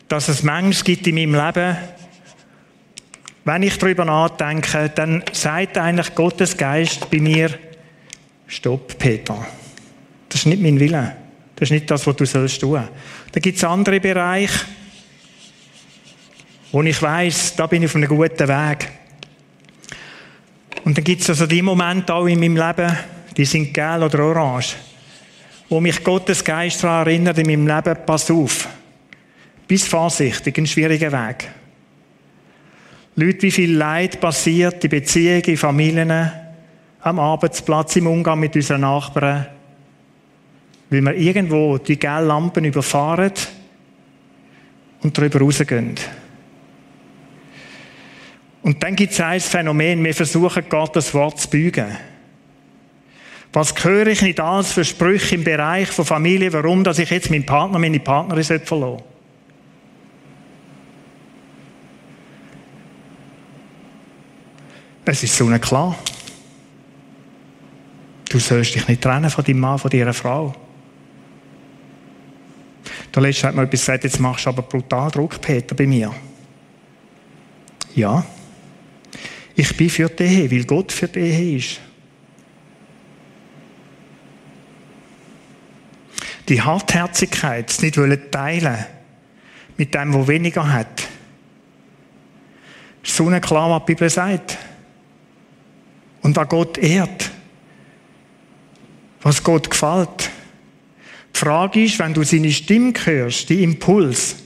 dass 0.07 0.29
es 0.29 0.43
Menschen 0.43 0.85
gibt 0.85 1.05
in 1.05 1.15
meinem 1.15 1.35
Leben, 1.35 1.77
wenn 3.43 3.63
ich 3.63 3.77
darüber 3.77 4.05
nachdenke, 4.05 4.89
dann 4.95 5.23
sagt 5.33 5.77
eigentlich 5.77 6.15
Gottes 6.15 6.55
Geist 6.55 7.09
bei 7.09 7.19
mir, 7.19 7.49
stopp, 8.47 8.97
Peter. 8.97 9.45
Das 10.29 10.41
ist 10.41 10.45
nicht 10.47 10.61
mein 10.61 10.79
Wille. 10.79 11.15
Das 11.55 11.67
ist 11.67 11.71
nicht 11.71 11.89
das, 11.89 12.05
was 12.05 12.15
du 12.15 12.25
sollst 12.25 12.61
tun. 12.61 12.87
Da 13.37 13.39
gibt 13.39 13.57
es 13.59 13.63
andere 13.63 13.99
Bereiche, 13.99 14.65
wo 16.71 16.81
ich 16.81 16.99
weiß, 16.99 17.55
da 17.55 17.67
bin 17.67 17.83
ich 17.83 17.89
auf 17.89 17.95
einem 17.95 18.09
guten 18.09 18.47
Weg. 18.47 18.89
Und 20.83 20.97
dann 20.97 21.03
gibt 21.03 21.21
es 21.21 21.29
also 21.29 21.45
die 21.45 21.61
Momente 21.61 22.15
auch 22.15 22.25
in 22.25 22.39
meinem 22.39 22.57
Leben, 22.57 22.97
die 23.37 23.45
sind 23.45 23.75
gelb 23.75 24.01
oder 24.01 24.23
orange, 24.23 24.75
wo 25.69 25.79
mich 25.79 26.03
Gottes 26.03 26.43
Geist 26.43 26.83
daran 26.83 27.05
erinnert 27.05 27.37
in 27.37 27.45
meinem 27.45 27.67
Leben, 27.67 27.95
pass 28.07 28.31
auf, 28.31 28.67
bis 29.67 29.87
vorsichtig, 29.87 30.57
ein 30.57 30.65
schwieriger 30.65 31.11
Weg. 31.11 31.47
Leute, 33.17 33.43
wie 33.43 33.51
viel 33.51 33.77
Leid 33.77 34.19
passiert 34.19 34.83
in 34.83 34.89
Beziehungen, 34.89 35.43
in 35.43 35.57
Familien, 35.57 36.31
am 37.01 37.19
Arbeitsplatz, 37.19 37.97
im 37.97 38.07
Umgang 38.07 38.39
mit 38.39 38.55
unseren 38.55 38.81
Nachbarn, 38.81 39.45
weil 40.89 41.01
wir 41.01 41.15
irgendwo 41.15 41.77
die 41.77 41.97
gelben 41.97 42.27
Lampen 42.27 42.65
überfahren 42.65 43.33
und 45.01 45.17
darüber 45.17 45.39
rausgehen. 45.39 45.95
Und 48.61 48.83
dann 48.83 48.95
gibt 48.95 49.13
es 49.13 49.21
ein 49.21 49.39
Phänomen, 49.39 50.03
wir 50.03 50.13
versuchen 50.13 50.67
Gottes 50.69 51.13
Wort 51.13 51.39
zu 51.39 51.49
bügen. 51.49 51.95
Was 53.53 53.73
höre 53.83 54.07
ich 54.07 54.21
nicht 54.21 54.39
alles 54.39 54.73
für 54.73 54.83
Sprüche 54.83 55.35
im 55.35 55.43
Bereich 55.43 55.87
von 55.87 56.05
Familie, 56.05 56.51
warum 56.51 56.83
dass 56.83 56.99
ich 56.99 57.09
jetzt 57.09 57.31
meinen 57.31 57.45
Partner, 57.45 57.79
meine 57.79 57.99
Partnerin 57.99 58.43
verlassen 58.43 58.67
sollte? 58.67 59.03
Es 65.05 65.23
ist 65.23 65.37
so 65.37 65.47
klar. 65.59 65.95
Du 68.29 68.39
sollst 68.39 68.75
dich 68.75 68.87
nicht 68.89 69.01
trennen 69.01 69.29
von 69.29 69.45
deinem 69.45 69.59
Mann, 69.61 69.79
von 69.79 69.89
deiner 69.89 70.13
Frau. 70.13 70.53
Der 73.17 73.23
Letzte 73.23 73.47
hat 73.47 73.55
mir 73.55 73.63
etwas 73.63 73.79
gesagt, 73.79 74.03
jetzt 74.03 74.19
machst 74.19 74.45
du 74.45 74.49
aber 74.49 74.61
brutal 74.61 75.09
Druck, 75.09 75.41
Peter, 75.41 75.73
bei 75.73 75.87
mir. 75.87 76.13
Ja. 77.95 78.23
Ich 79.55 79.75
bin 79.75 79.89
für 79.89 80.07
die 80.07 80.21
Ehe, 80.21 80.51
weil 80.51 80.65
Gott 80.65 80.91
für 80.91 81.07
die 81.07 81.21
Ehe 81.21 81.57
ist. 81.57 81.79
Die 86.47 86.61
Hartherzigkeit, 86.61 87.67
das 87.67 87.81
nicht 87.81 87.95
teilen 88.31 88.85
mit 89.77 89.95
dem, 89.95 90.11
der 90.11 90.27
weniger 90.27 90.71
hat. 90.71 91.01
ist 93.01 93.15
so 93.15 93.25
klar, 93.25 93.71
was 93.71 93.79
die 93.79 93.93
Bibel 93.93 94.11
sagt 94.11 94.59
und 96.21 96.35
was 96.35 96.49
Gott 96.49 96.77
ehrt. 96.77 97.31
Was 99.23 99.43
Gott 99.43 99.71
gefällt. 99.71 100.29
Die 101.37 101.45
Frage 101.45 101.83
ist, 101.83 101.99
wenn 101.99 102.15
du 102.15 102.23
seine 102.23 102.51
Stimme 102.51 102.93
hörst, 103.05 103.49
die 103.49 103.61
Impuls, 103.61 104.37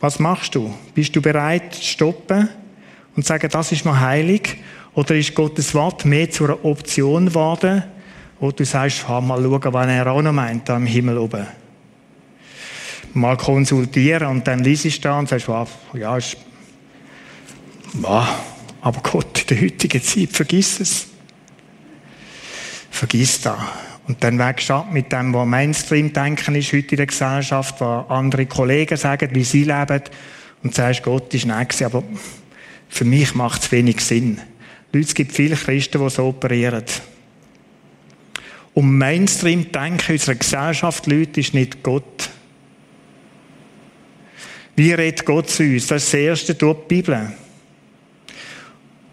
was 0.00 0.18
machst 0.18 0.54
du? 0.54 0.70
Bist 0.94 1.16
du 1.16 1.22
bereit 1.22 1.76
zu 1.76 1.82
stoppen 1.82 2.50
und 3.16 3.22
zu 3.22 3.28
sagen, 3.28 3.48
das 3.50 3.72
ist 3.72 3.86
mir 3.86 3.98
heilig? 3.98 4.58
Oder 4.92 5.16
ist 5.16 5.34
Gottes 5.34 5.72
Wort 5.72 6.04
mehr 6.04 6.30
zu 6.30 6.44
einer 6.44 6.62
Option 6.62 7.28
geworden, 7.28 7.84
wo 8.38 8.50
du 8.50 8.66
sagst, 8.66 9.08
ha, 9.08 9.22
mal 9.22 9.42
schauen, 9.42 9.72
was 9.72 9.86
er 9.86 10.06
auch 10.08 10.20
noch 10.20 10.34
meint, 10.34 10.68
da 10.68 10.76
im 10.76 10.84
Himmel 10.84 11.16
oben. 11.16 11.46
Mal 13.14 13.38
konsultieren 13.38 14.28
und 14.28 14.46
dann 14.46 14.62
liest 14.62 14.84
du 14.84 15.00
da 15.00 15.18
und 15.18 15.30
sagst, 15.30 15.48
ja, 15.94 16.16
ist, 16.18 16.36
ja, 18.02 18.28
aber 18.82 19.00
Gott, 19.00 19.40
in 19.40 19.46
der 19.46 19.60
heutigen 19.62 20.02
Zeit, 20.02 20.28
vergiss 20.32 20.80
es. 20.80 21.06
Vergiss 22.90 23.40
das. 23.40 23.56
Und 24.06 24.22
dann 24.22 24.38
wächst 24.38 24.70
ab 24.70 24.92
mit 24.92 25.12
dem, 25.12 25.32
was 25.32 25.46
Mainstream-Denken 25.46 26.54
ist 26.56 26.72
heute 26.72 26.90
in 26.90 26.96
der 26.96 27.06
Gesellschaft, 27.06 27.80
was 27.80 28.10
andere 28.10 28.46
Kollegen 28.46 28.96
sagen, 28.96 29.30
wie 29.32 29.44
sie 29.44 29.64
leben. 29.64 30.02
Und 30.62 30.74
sagst, 30.74 31.02
Gott 31.02 31.32
ist 31.34 31.46
nicht 31.46 31.82
aber 31.82 32.02
für 32.88 33.04
mich 33.04 33.34
macht 33.34 33.62
es 33.62 33.72
wenig 33.72 34.00
Sinn. 34.00 34.40
Leute, 34.92 35.06
es 35.08 35.14
gibt 35.14 35.32
viele 35.32 35.56
Christen, 35.56 36.00
die 36.00 36.10
so 36.10 36.28
operieren. 36.28 36.84
Und 38.72 38.98
Mainstream-Denken 38.98 40.12
unserer 40.12 40.36
Gesellschaft, 40.36 41.06
Leute, 41.06 41.40
ist 41.40 41.54
nicht 41.54 41.82
Gott. 41.82 42.30
Wie 44.76 44.92
redet 44.92 45.24
Gott 45.24 45.50
zu 45.50 45.64
uns? 45.64 45.88
Das 45.88 46.04
ist 46.04 46.12
das 46.12 46.20
Erste 46.20 46.54
durch 46.54 46.78
die 46.82 46.94
Bibel. 46.94 47.32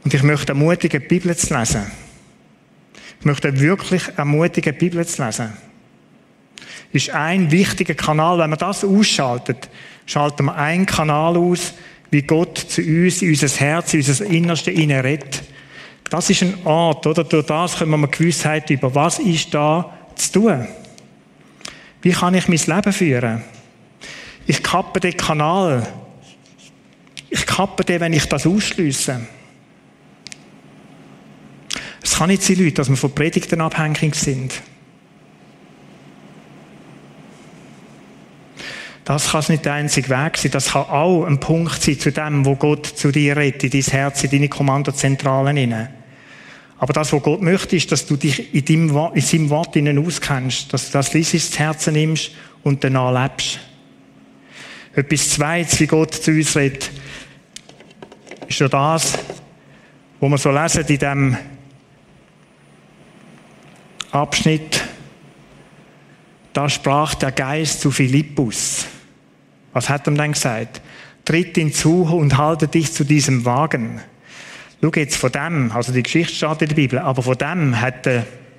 Und 0.03 0.13
ich 0.13 0.23
möchte 0.23 0.51
ermutigen, 0.51 1.01
die 1.01 1.07
Bibel 1.07 1.35
zu 1.35 1.55
lesen. 1.57 1.91
Ich 3.21 3.25
möchte 3.25 3.59
wirklich 3.59 4.01
ermutigen, 4.17 4.73
die 4.73 4.89
Bibel 4.89 5.05
zu 5.05 5.23
lesen. 5.23 5.53
Ist 6.91 7.11
ein 7.11 7.51
wichtiger 7.51 7.93
Kanal. 7.93 8.39
Wenn 8.39 8.49
man 8.49 8.57
das 8.57 8.83
ausschaltet, 8.83 9.69
schalten 10.07 10.45
wir 10.45 10.55
einen 10.55 10.87
Kanal 10.87 11.37
aus, 11.37 11.75
wie 12.09 12.23
Gott 12.23 12.57
zu 12.57 12.81
uns, 12.81 13.21
in 13.21 13.29
unser 13.29 13.47
Herz, 13.47 13.93
in 13.93 13.99
unser 13.99 14.25
Innerste 14.25 14.71
redet. 14.71 15.43
Das 16.09 16.31
ist 16.31 16.41
ein 16.41 16.65
Ort, 16.65 17.05
oder? 17.05 17.23
Durch 17.23 17.45
das 17.45 17.77
können 17.77 17.91
wir 17.91 17.97
eine 17.97 18.07
Gewissheit 18.07 18.71
über, 18.71 18.93
was 18.95 19.19
ist 19.19 19.53
da 19.53 19.95
zu 20.15 20.31
tun? 20.31 20.67
Wie 22.01 22.11
kann 22.13 22.33
ich 22.33 22.47
mein 22.47 22.57
Leben 22.57 22.91
führen? 22.91 23.43
Ich 24.47 24.63
kappe 24.63 24.99
den 24.99 25.15
Kanal. 25.15 25.87
Ich 27.29 27.45
kappe 27.45 27.85
den, 27.85 28.01
wenn 28.01 28.13
ich 28.13 28.25
das 28.25 28.47
ausschließe. 28.47 29.21
Kann 32.21 32.29
nicht 32.29 32.43
sein, 32.43 32.57
Leute, 32.57 32.73
dass 32.73 32.87
wir 32.87 32.97
von 32.97 33.15
Predigten 33.15 33.61
abhängig 33.61 34.13
sind. 34.13 34.61
Das 39.05 39.31
kann 39.31 39.43
nicht 39.47 39.65
der 39.65 39.73
einzige 39.73 40.07
Weg 40.09 40.37
sein. 40.37 40.51
Das 40.51 40.73
kann 40.73 40.83
auch 40.83 41.25
ein 41.25 41.39
Punkt 41.39 41.81
sein 41.81 41.99
zu 41.99 42.11
dem, 42.11 42.45
wo 42.45 42.55
Gott 42.55 42.85
zu 42.85 43.11
dir 43.11 43.37
redet, 43.37 43.63
in 43.63 43.71
dein 43.71 43.81
Herz, 43.81 44.23
in 44.23 44.29
deine 44.29 44.49
Kommandozentralen 44.49 45.57
hinein. 45.57 45.89
Aber 46.77 46.93
das, 46.93 47.11
was 47.11 47.23
Gott 47.23 47.41
möchte, 47.41 47.75
ist, 47.75 47.91
dass 47.91 48.05
du 48.05 48.15
dich 48.17 48.53
in, 48.53 48.65
deinem, 48.65 49.13
in 49.15 49.21
seinem 49.21 49.49
Wort 49.49 49.75
innen 49.75 49.97
auskennst, 49.97 50.71
dass 50.71 50.85
du 50.85 50.91
das 50.91 51.15
Lies 51.15 51.33
ins 51.33 51.57
Herz 51.57 51.87
nimmst 51.87 52.33
und 52.61 52.83
danach 52.83 53.19
lebst. 53.19 53.59
Etwas 54.93 55.27
Zweites, 55.31 55.79
wie 55.79 55.87
Gott 55.87 56.13
zu 56.13 56.29
uns 56.29 56.55
redet, 56.55 56.91
ist 58.47 58.59
ja 58.59 58.67
das, 58.67 59.17
wo 60.19 60.29
wir 60.29 60.37
so 60.37 60.51
lesen 60.51 60.85
in 60.85 60.99
dem 60.99 61.37
Abschnitt, 64.11 64.83
da 66.51 66.67
sprach 66.67 67.15
der 67.15 67.31
Geist 67.31 67.79
zu 67.79 67.91
Philippus. 67.91 68.85
Was 69.71 69.87
hat 69.87 70.07
er 70.07 70.13
denn 70.13 70.33
gesagt? 70.33 70.81
Tritt 71.23 71.55
hinzu 71.55 72.03
und 72.03 72.37
halte 72.37 72.67
dich 72.67 72.91
zu 72.91 73.05
diesem 73.05 73.45
Wagen. 73.45 74.01
Schau 74.81 74.91
jetzt 74.95 75.15
von 75.15 75.31
dem, 75.31 75.71
also 75.71 75.93
die 75.93 76.03
Geschichte 76.03 76.33
steht 76.33 76.61
in 76.63 76.67
der 76.67 76.75
Bibel, 76.75 76.99
aber 76.99 77.21
von 77.21 77.37
dem 77.37 77.79
hat 77.79 78.09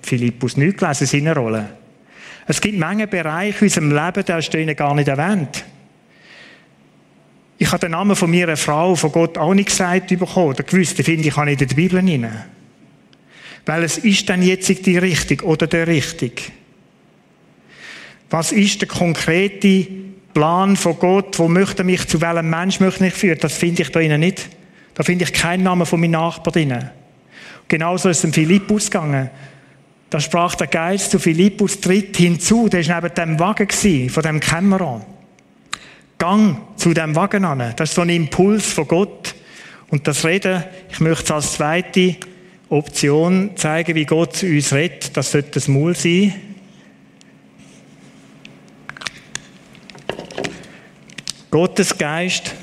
Philippus 0.00 0.56
nichts 0.56 0.80
gelesen, 0.80 1.06
seine 1.06 1.34
Rolle. 1.34 1.68
Es 2.46 2.60
gibt 2.60 2.78
Menge 2.78 3.06
Bereiche 3.06 3.58
in 3.58 3.64
unserem 3.64 3.90
Leben, 3.90 4.24
der 4.24 4.38
ist 4.38 4.54
ihnen 4.54 4.74
gar 4.74 4.94
nicht 4.94 5.08
erwähnt. 5.08 5.64
Ich 7.58 7.68
habe 7.68 7.78
den 7.78 7.92
Namen 7.92 8.16
von 8.16 8.30
meiner 8.30 8.56
Frau, 8.56 8.94
von 8.94 9.12
Gott 9.12 9.36
auch 9.36 9.52
nicht 9.52 9.68
gesagt 9.68 10.08
bekommen, 10.08 10.48
oder 10.48 10.62
gewusst, 10.62 10.96
den 10.96 11.04
finde 11.04 11.28
ich 11.28 11.36
auch 11.36 11.44
nicht 11.44 11.60
in 11.60 11.68
der 11.68 11.74
Bibel 11.76 12.00
hinein. 12.00 12.44
Weil 13.66 13.84
es 13.84 13.98
ist 13.98 14.28
dann 14.28 14.42
jetzt 14.42 14.86
die 14.86 14.98
Richtung 14.98 15.40
oder 15.40 15.66
der 15.66 15.86
Richtig. 15.86 16.52
Was 18.30 18.50
ist 18.50 18.80
der 18.80 18.88
konkrete 18.88 19.86
Plan 20.34 20.76
von 20.76 20.98
Gott? 20.98 21.38
Wo 21.38 21.48
möchte 21.48 21.84
mich, 21.84 22.08
zu 22.08 22.20
welchem 22.20 22.48
Mensch 22.50 22.80
möchte 22.80 23.06
ich 23.06 23.14
führen? 23.14 23.38
Das 23.38 23.56
finde 23.56 23.82
ich 23.82 23.90
da 23.90 24.00
innen 24.00 24.20
nicht. 24.20 24.48
Da 24.94 25.02
finde 25.02 25.24
ich 25.24 25.32
keinen 25.32 25.62
Namen 25.62 25.86
von 25.86 26.00
meinem 26.00 26.12
Nachbarn 26.12 26.52
drin. 26.52 26.90
Genauso 27.68 28.08
ist 28.08 28.18
es 28.18 28.22
dem 28.22 28.32
Philippus 28.32 28.90
gegangen. 28.90 29.30
Da 30.10 30.20
sprach 30.20 30.54
der 30.56 30.66
Geist 30.66 31.10
zu 31.10 31.18
Philippus, 31.18 31.80
tritt 31.80 32.16
hinzu. 32.16 32.68
Der 32.68 32.86
war 32.86 33.00
neben 33.00 33.14
dem 33.14 33.38
Wagen 33.38 33.66
gewesen, 33.66 34.10
von 34.10 34.22
dem 34.22 34.40
Kämmerer. 34.40 35.06
Gang 36.18 36.58
zu 36.76 36.92
dem 36.92 37.14
Wagen 37.16 37.44
an. 37.44 37.72
Das 37.76 37.90
ist 37.90 37.94
so 37.94 38.02
ein 38.02 38.10
Impuls 38.10 38.72
von 38.72 38.88
Gott. 38.88 39.34
Und 39.88 40.06
das 40.06 40.24
Reden, 40.24 40.64
ich 40.90 41.00
möchte 41.00 41.24
es 41.24 41.30
als 41.30 41.52
zweite 41.54 42.16
Option 42.72 43.50
zeigen, 43.54 43.94
wie 43.94 44.06
Gott 44.06 44.36
zu 44.36 44.46
uns 44.46 44.72
redet. 44.72 45.14
Das 45.14 45.30
sollte 45.30 45.50
das 45.50 45.68
Maul 45.68 45.94
sein. 45.94 46.32
Gottes 51.50 51.98
Geist 51.98 52.54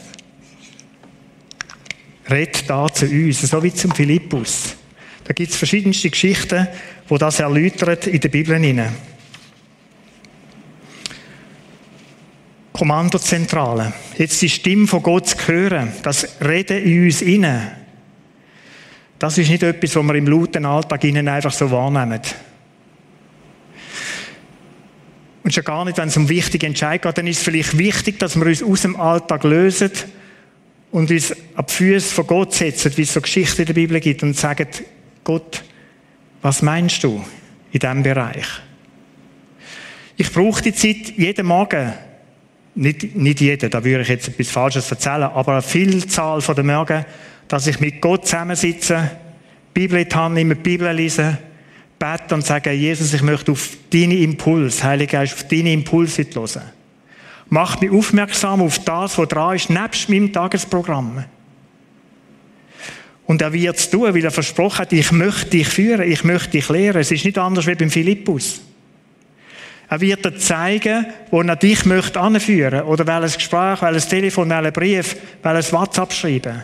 redet 2.28 2.68
da 2.68 2.88
zu 2.92 3.06
uns, 3.06 3.42
so 3.42 3.62
wie 3.62 3.72
zum 3.72 3.92
Philippus. 3.92 4.76
Da 5.26 5.34
gibt 5.34 5.52
es 5.52 5.58
verschiedenste 5.58 6.10
Geschichten, 6.10 6.68
wo 7.08 7.20
das 7.20 7.40
erläutert 7.40 8.08
in 8.08 8.20
der 8.20 8.30
Bibel 8.30 8.58
hinein. 8.58 8.96
Kommandozentrale. 12.74 13.94
Jetzt 14.18 14.42
die 14.42 14.50
Stimme 14.50 14.88
von 14.88 15.04
Gott 15.04 15.28
zu 15.28 15.48
hören, 15.48 15.92
das 16.02 16.42
Reden 16.42 16.82
in 16.82 17.04
uns 17.04 17.22
inne. 17.22 17.79
Das 19.20 19.38
ist 19.38 19.50
nicht 19.50 19.64
etwas, 19.64 19.96
was 19.96 20.04
wir 20.04 20.16
im 20.16 20.28
lauten 20.28 20.66
Alltag 20.66 21.04
innen 21.04 21.28
einfach 21.28 21.52
so 21.52 21.70
wahrnehmen. 21.70 22.22
Und 25.44 25.54
schon 25.54 25.64
gar 25.64 25.84
nicht, 25.84 25.98
wenn 25.98 26.08
es 26.08 26.18
um 26.18 26.30
wichtige 26.30 26.68
Entscheidungen 26.68 27.02
geht, 27.02 27.18
dann 27.18 27.28
ist 27.28 27.38
es 27.38 27.44
vielleicht 27.44 27.78
wichtig, 27.78 28.20
dass 28.20 28.38
wir 28.38 28.46
uns 28.46 28.64
aus 28.64 28.82
dem 28.82 28.96
Alltag 28.96 29.44
lösen 29.44 29.92
und 30.92 31.12
uns 31.12 31.32
an 31.56 31.66
die 31.68 31.74
Füße 31.74 32.14
von 32.14 32.28
Gott 32.28 32.54
setzen, 32.54 32.96
wie 32.96 33.02
es 33.02 33.14
so 33.14 33.22
Geschichten 33.22 33.62
in 33.62 33.68
der 33.68 33.74
Bibel 33.74 34.00
gibt 34.00 34.24
und 34.24 34.38
sagen, 34.38 34.68
Gott, 35.24 35.64
was 36.42 36.62
meinst 36.62 37.04
du 37.04 37.24
in 37.72 37.80
diesem 37.80 38.04
Bereich? 38.04 38.48
Ich 40.16 40.32
brauche 40.32 40.62
die 40.62 40.74
Zeit 40.74 41.18
jeden 41.18 41.46
Morgen. 41.46 41.94
Nicht, 42.76 43.16
nicht 43.16 43.42
jeden, 43.42 43.70
da 43.70 43.84
würde 43.84 44.04
ich 44.04 44.10
jetzt 44.10 44.30
etwas 44.30 44.50
Falsches 44.50 44.90
erzählen, 44.90 45.24
aber 45.24 45.54
eine 45.54 45.62
Vielzahl 45.62 46.42
von 46.42 46.56
den 46.56 46.68
Morgen, 46.68 47.06
dass 47.50 47.68
ich 47.68 47.80
mit 47.80 48.00
Gott 48.00 48.26
zusammensitze, 48.26 49.12
Bibel 49.74 50.00
in 50.00 50.08
die 50.08 50.16
Hand 50.16 50.36
nehme, 50.36 50.56
Bibel 50.56 50.94
lese, 50.94 51.38
bete 51.98 52.36
und 52.36 52.46
sage, 52.46 52.72
Jesus, 52.72 53.14
ich 53.14 53.24
möchte 53.24 53.52
auf 53.52 53.70
deine 53.92 54.18
Impuls, 54.18 54.84
Heiliger 54.84 55.20
Geist, 55.20 55.34
auf 55.34 55.48
deine 55.48 55.74
Impulse 55.74 56.26
hören. 56.34 56.62
Mach 57.50 57.82
mich 57.82 57.92
aufmerksam 57.92 58.62
auf 58.62 58.80
das, 58.80 59.18
was 59.18 59.28
dran 59.28 59.56
ist, 59.56 59.70
nebst 59.70 60.08
meinem 60.10 60.32
Tagesprogramm. 60.32 61.26
Und 63.26 63.42
er 63.42 63.52
wird 63.52 63.78
es 63.78 63.90
tun, 63.90 64.14
weil 64.14 64.24
er 64.24 64.32
versprochen 64.32 64.80
hat, 64.80 64.94
ich 64.94 65.12
möchte 65.12 65.50
dich 65.50 65.68
führen, 65.68 66.10
ich 66.10 66.24
möchte 66.24 66.52
dich 66.52 66.70
lehren. 66.70 67.02
Es 67.02 67.12
ist 67.12 67.26
nicht 67.26 67.38
anders 67.38 67.66
wie 67.66 67.76
beim 67.76 67.90
Philippus. 67.90 68.62
Er 69.88 70.02
wird 70.02 70.24
dir 70.24 70.38
zeigen, 70.38 71.08
wo 71.32 71.42
er 71.42 71.56
dich 71.56 71.86
möchte 71.86 72.20
anführen 72.20 72.84
oder 72.84 73.06
welches 73.08 73.38
Gespräch, 73.38 73.82
welches 73.82 74.08
Telefon, 74.08 74.50
welchen 74.50 74.74
Brief, 74.74 75.16
welches 75.42 75.74
WhatsApp 75.74 76.14
schreiben. 76.14 76.64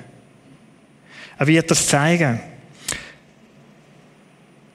Er 1.37 1.47
wird 1.47 1.69
das 1.69 1.87
zeigen. 1.87 2.39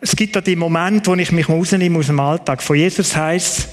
Es 0.00 0.16
gibt 0.16 0.34
da 0.34 0.40
die 0.40 0.56
Momente, 0.56 1.10
wo 1.10 1.14
ich 1.14 1.32
mich 1.32 1.48
rausnehme 1.48 1.98
aus 1.98 2.06
dem 2.06 2.20
Alltag. 2.20 2.62
Von 2.62 2.76
Jesus 2.76 3.14
heißt 3.14 3.68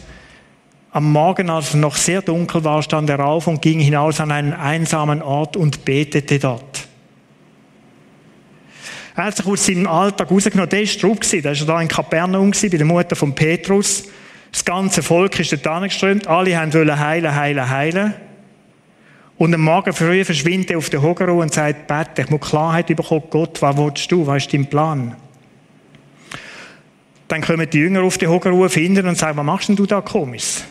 am 0.91 1.11
Morgen, 1.11 1.49
als 1.49 1.69
es 1.69 1.73
noch 1.75 1.95
sehr 1.95 2.21
dunkel 2.21 2.63
war, 2.63 2.81
stand 2.81 3.09
er 3.09 3.19
auf 3.25 3.47
und 3.47 3.61
ging 3.61 3.79
hinaus 3.79 4.19
an 4.19 4.31
einen 4.31 4.53
einsamen 4.53 5.21
Ort 5.21 5.55
und 5.55 5.85
betete 5.85 6.39
dort. 6.39 6.87
Er 9.15 9.25
hat 9.25 9.37
sich 9.37 9.45
aus 9.45 9.65
seinem 9.65 9.87
Alltag 9.87 10.29
rausgenommen. 10.29 10.69
Der 10.69 10.79
war 10.79 10.85
drauf. 10.85 11.19
Der 11.31 11.43
war 11.43 11.53
da 11.53 11.81
in 11.81 11.87
Kapernaum, 11.87 12.51
bei 12.51 12.67
der 12.67 12.85
Mutter 12.85 13.15
von 13.15 13.33
Petrus. 13.33 14.03
Das 14.51 14.63
ganze 14.63 15.01
Volk 15.01 15.39
ist 15.39 15.51
dort 15.51 15.67
angeströmt. 15.67 16.27
Alle 16.27 16.51
wollten 16.51 16.99
heilen, 16.99 17.35
heilen, 17.35 17.69
heilen. 17.69 18.13
Und 19.37 19.53
am 19.53 19.61
Morgen 19.61 19.93
früh 19.93 20.25
verschwindet 20.25 20.71
er 20.71 20.79
auf 20.79 20.89
der 20.89 21.01
Hogeruhe 21.01 21.43
und 21.43 21.53
sagt, 21.53 21.87
bete, 21.87 22.23
ich 22.23 22.29
muss 22.29 22.41
Klarheit 22.41 22.87
bekommen, 22.87 23.23
Gott, 23.29 23.61
was 23.61 23.77
willst 23.77 24.11
du, 24.11 24.25
was 24.25 24.43
ist 24.43 24.53
dein 24.53 24.67
Plan? 24.67 25.15
Dann 27.27 27.41
kommen 27.41 27.69
die 27.69 27.77
Jünger 27.77 28.03
auf 28.03 28.17
die 28.17 28.27
Hogeruhe, 28.27 28.69
finden 28.69 29.07
und 29.07 29.17
sagen, 29.17 29.37
was 29.37 29.45
machst 29.45 29.69
denn 29.69 29.75
du 29.75 29.85
da 29.85 30.01
komisch? 30.01 30.61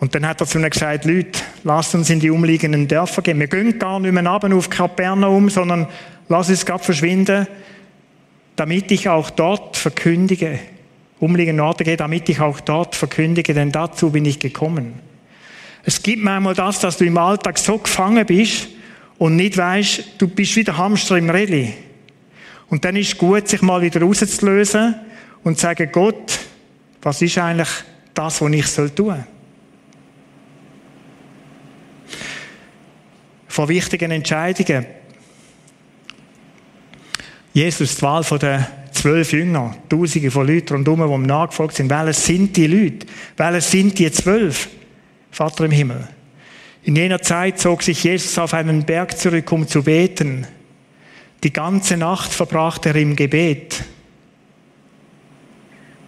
Und 0.00 0.14
dann 0.14 0.26
hat 0.26 0.40
er 0.40 0.46
zu 0.46 0.58
ihnen 0.58 0.70
gesagt, 0.70 1.04
Leute, 1.04 1.40
lasst 1.62 1.94
uns 1.94 2.10
in 2.10 2.20
die 2.20 2.30
umliegenden 2.30 2.88
Dörfer 2.88 3.22
gehen. 3.22 3.38
Wir 3.38 3.48
gehen 3.48 3.78
gar 3.78 4.00
nicht 4.00 4.12
mehr 4.12 4.26
runter 4.26 4.54
auf 4.56 4.70
Kapernaum, 4.70 5.50
sondern 5.50 5.86
lass 6.28 6.48
es 6.48 6.64
gerade 6.64 6.82
verschwinden, 6.82 7.46
damit 8.56 8.90
ich 8.90 9.08
auch 9.08 9.30
dort 9.30 9.76
verkündige. 9.76 10.58
Umliegende 11.20 11.62
Orte 11.62 11.84
gehe, 11.84 11.96
damit 11.96 12.28
ich 12.28 12.40
auch 12.40 12.60
dort 12.60 12.96
verkündige, 12.96 13.54
denn 13.54 13.70
dazu 13.70 14.10
bin 14.10 14.24
ich 14.24 14.40
gekommen. 14.40 15.11
Es 15.84 16.02
gibt 16.02 16.22
manchmal 16.22 16.54
das, 16.54 16.80
dass 16.80 16.96
du 16.96 17.04
im 17.04 17.18
Alltag 17.18 17.58
so 17.58 17.78
gefangen 17.78 18.24
bist 18.26 18.68
und 19.18 19.36
nicht 19.36 19.56
weißt, 19.56 20.04
du 20.18 20.28
bist 20.28 20.56
wieder 20.56 20.76
Hamster 20.76 21.16
im 21.16 21.30
Rallye. 21.30 21.74
Und 22.68 22.84
dann 22.84 22.96
ist 22.96 23.08
es 23.08 23.18
gut, 23.18 23.48
sich 23.48 23.62
mal 23.62 23.82
wieder 23.82 24.00
rauszulösen 24.00 24.94
und 25.42 25.56
zu 25.56 25.62
sagen, 25.62 25.90
Gott, 25.92 26.38
was 27.02 27.20
ist 27.20 27.38
eigentlich 27.38 27.68
das, 28.14 28.40
was 28.40 28.52
ich 28.52 28.66
tun 28.74 28.90
soll? 28.96 29.24
von 33.52 33.68
wichtigen 33.68 34.10
Entscheidungen. 34.10 34.86
Jesus, 37.52 37.96
die 37.96 38.02
Wahl 38.02 38.24
der 38.38 38.66
zwölf 38.92 39.30
Jünger, 39.32 39.76
Tausende 39.90 40.30
von 40.30 40.46
Leuten 40.46 40.72
rundherum, 40.72 41.06
die 41.06 41.14
ihm 41.14 41.26
nachgefolgt 41.26 41.76
sind. 41.76 41.90
Welche 41.90 42.14
sind 42.14 42.56
die 42.56 42.66
Leute? 42.66 43.06
Welche 43.36 43.60
sind 43.60 43.98
die 43.98 44.10
zwölf? 44.10 44.70
Vater 45.32 45.64
im 45.64 45.70
Himmel. 45.70 46.06
In 46.84 46.94
jener 46.94 47.22
Zeit 47.22 47.58
zog 47.58 47.82
sich 47.82 48.04
Jesus 48.04 48.38
auf 48.38 48.54
einen 48.54 48.84
Berg 48.84 49.18
zurück, 49.18 49.50
um 49.50 49.66
zu 49.66 49.82
beten. 49.82 50.46
Die 51.42 51.52
ganze 51.52 51.96
Nacht 51.96 52.32
verbrachte 52.32 52.90
er 52.90 52.96
im 52.96 53.16
Gebet. 53.16 53.82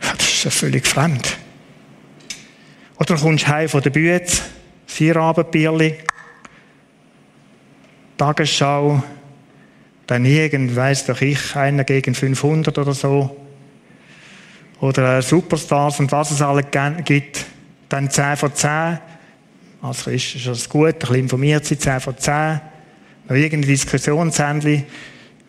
Das 0.00 0.28
ist 0.28 0.44
ja 0.44 0.50
völlig 0.50 0.87
fremd. 0.87 1.38
Oder 2.98 3.16
kommst 3.16 3.48
heim 3.48 3.68
von 3.68 3.82
der 3.82 3.90
Bühne, 3.90 4.22
Feierabendbierli, 4.87 5.96
Tagesschau, 8.16 9.02
dann 10.06 10.24
irgend, 10.24 10.76
weiss 10.76 11.06
doch 11.06 11.20
ich, 11.20 11.56
einer 11.56 11.84
gegen 11.84 12.14
500 12.14 12.76
oder 12.78 12.92
so. 12.92 13.37
Oder 14.80 15.22
Superstars 15.22 15.98
und 16.00 16.12
was 16.12 16.30
es 16.30 16.42
alles 16.42 16.66
gibt. 17.04 17.46
Dann 17.88 18.10
10 18.10 18.37
von 18.37 18.54
10. 18.54 18.98
Als 19.85 20.05
Christ 20.05 20.37
ist 20.37 20.47
das 20.47 20.66
gut, 20.66 20.87
ein 20.87 20.99
bisschen 20.99 21.14
informiert 21.16 21.66
sein, 21.66 21.79
10 21.79 22.01
von 22.01 22.16
10. 22.16 22.59
Noch 23.29 23.37
irgendeine 23.37 23.66
Diskussionshändchen. 23.66 24.87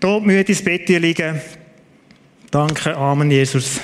Dort 0.01 0.25
müde 0.25 0.51
ins 0.51 0.61
Bett 0.61 0.89
liegen. 0.89 1.39
Danke, 2.51 2.97
Amen, 2.97 3.31
Jesus. 3.31 3.79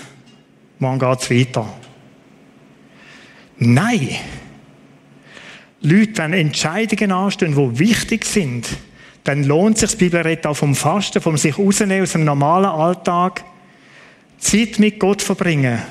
Morgen 0.77 0.99
geht's 0.99 1.31
weiter. 1.31 1.73
Nein! 3.59 4.09
Leute, 5.79 6.17
wenn 6.17 6.33
Entscheidungen 6.33 7.13
anstehen, 7.13 7.55
die 7.55 7.79
wichtig 7.79 8.25
sind, 8.25 8.67
dann 9.23 9.45
lohnt 9.45 9.77
sich 9.77 9.91
das 9.91 9.97
Bibelrett 9.97 10.45
auch 10.45 10.57
vom 10.57 10.75
Fasten, 10.75 11.21
vom 11.21 11.37
sich 11.37 11.57
rausnehmen 11.57 12.03
aus 12.03 12.11
dem 12.11 12.25
normalen 12.25 12.65
Alltag, 12.65 13.45
Zeit 14.37 14.79
mit 14.79 14.99
Gott 14.99 15.21
verbringen 15.21 15.81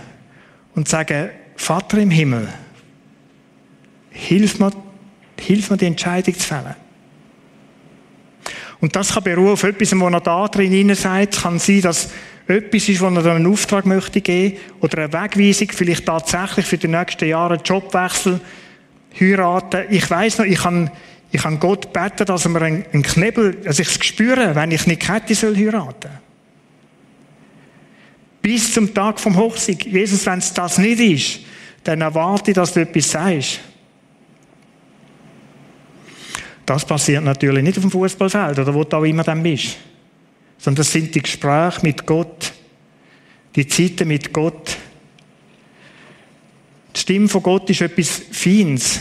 und 0.75 0.87
sagen, 0.87 1.31
Vater 1.57 1.97
im 1.97 2.11
Himmel, 2.11 2.47
hilf 4.11 4.59
mir, 4.59 4.73
hilf 5.39 5.71
mir 5.71 5.77
die 5.77 5.87
Entscheidung 5.87 6.35
zu 6.35 6.47
fällen. 6.47 6.75
Und 8.81 8.97
das 8.97 9.13
kann 9.13 9.25
beruhen 9.25 9.53
auf 9.53 9.63
etwas, 9.63 9.93
was 9.93 10.13
er 10.13 10.21
da 10.21 10.49
drin 10.49 10.95
sagt. 10.95 11.43
Kann 11.43 11.59
sein, 11.59 11.83
dass 11.83 12.11
etwas 12.47 12.89
ist, 12.89 13.01
was 13.01 13.25
er 13.25 13.35
einen 13.35 13.47
Auftrag 13.47 13.87
möchte 13.87 14.21
geben 14.21 14.57
oder 14.81 15.05
eine 15.05 15.13
Wegweisung, 15.13 15.69
vielleicht 15.71 16.07
tatsächlich 16.07 16.67
für 16.67 16.79
die 16.79 16.89
nächsten 16.89 17.29
Jahre 17.29 17.55
einen 17.55 17.63
Jobwechsel, 17.63 18.41
heiraten. 19.19 19.85
Ich 19.91 20.09
weiß 20.09 20.39
noch, 20.39 20.47
ich 20.47 20.59
kann, 20.59 20.91
ich 21.31 21.43
kann 21.43 21.61
Gott 21.61 21.93
beten, 21.93 22.25
dass 22.25 22.45
er 22.45 22.51
mir 22.51 22.63
einen 22.63 23.03
Knebel, 23.03 23.59
also 23.67 23.83
ich 23.83 23.89
es 23.89 24.05
spüre, 24.05 24.55
wenn 24.55 24.71
ich 24.71 24.87
nicht 24.87 25.09
hätte, 25.09 25.35
soll 25.35 25.57
heiraten. 25.57 26.11
Bis 28.43 28.73
zum 28.73 28.95
Tag 28.95 29.21
vom 29.21 29.37
Hochsieg. 29.37 29.85
Jesus, 29.85 30.25
wenn 30.25 30.39
es 30.39 30.55
das 30.55 30.79
nicht 30.79 31.01
ist, 31.01 31.41
dann 31.85 32.01
erwarte 32.01 32.53
ich, 32.53 32.55
dass 32.55 32.73
du 32.73 32.81
etwas 32.81 33.11
sagst. 33.11 33.61
Das 36.71 36.85
passiert 36.85 37.25
natürlich 37.25 37.65
nicht 37.65 37.79
auf 37.79 37.83
dem 37.83 37.91
Fußballfeld 37.91 38.61
oder 38.61 38.73
wo 38.73 38.85
du 38.85 38.97
auch 38.97 39.03
immer 39.03 39.25
dann 39.25 39.43
bist. 39.43 39.77
Sondern 40.57 40.77
das 40.77 40.93
sind 40.93 41.13
die 41.13 41.21
Gespräche 41.21 41.81
mit 41.83 42.07
Gott, 42.07 42.53
die 43.57 43.67
Zeiten 43.67 44.07
mit 44.07 44.33
Gott. 44.33 44.77
Die 46.95 47.01
Stimme 47.01 47.29
von 47.29 47.43
Gott 47.43 47.69
ist 47.71 47.81
etwas 47.81 48.23
Feins. 48.31 49.01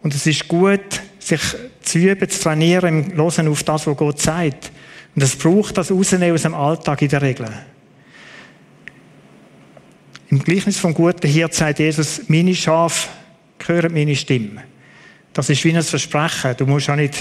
Und 0.00 0.14
es 0.14 0.28
ist 0.28 0.46
gut, 0.46 1.02
sich 1.18 1.40
zu 1.82 1.98
üben, 1.98 2.30
zu 2.30 2.40
trainieren, 2.40 3.10
im 3.10 3.16
Hören 3.16 3.48
auf 3.48 3.64
das, 3.64 3.84
was 3.84 3.96
Gott 3.96 4.20
sagt. 4.20 4.70
Und 5.16 5.22
es 5.22 5.34
braucht 5.34 5.76
das 5.76 5.90
Rausnehmen 5.90 6.34
aus 6.34 6.42
dem 6.42 6.54
Alltag 6.54 7.02
in 7.02 7.08
der 7.08 7.22
Regel. 7.22 7.48
Im 10.30 10.38
Gleichnis 10.38 10.78
vom 10.78 10.94
guten 10.94 11.26
Hirt 11.26 11.52
sagt 11.52 11.80
Jesus, 11.80 12.28
meine 12.28 12.54
Schafe 12.54 13.08
hören 13.66 13.92
meine 13.92 14.14
Stimme. 14.14 14.62
Das 15.36 15.50
ist 15.50 15.62
wie 15.66 15.76
ein 15.76 15.82
Versprechen. 15.82 16.56
Du 16.56 16.64
musst 16.64 16.88
auch 16.88 16.96
nicht 16.96 17.14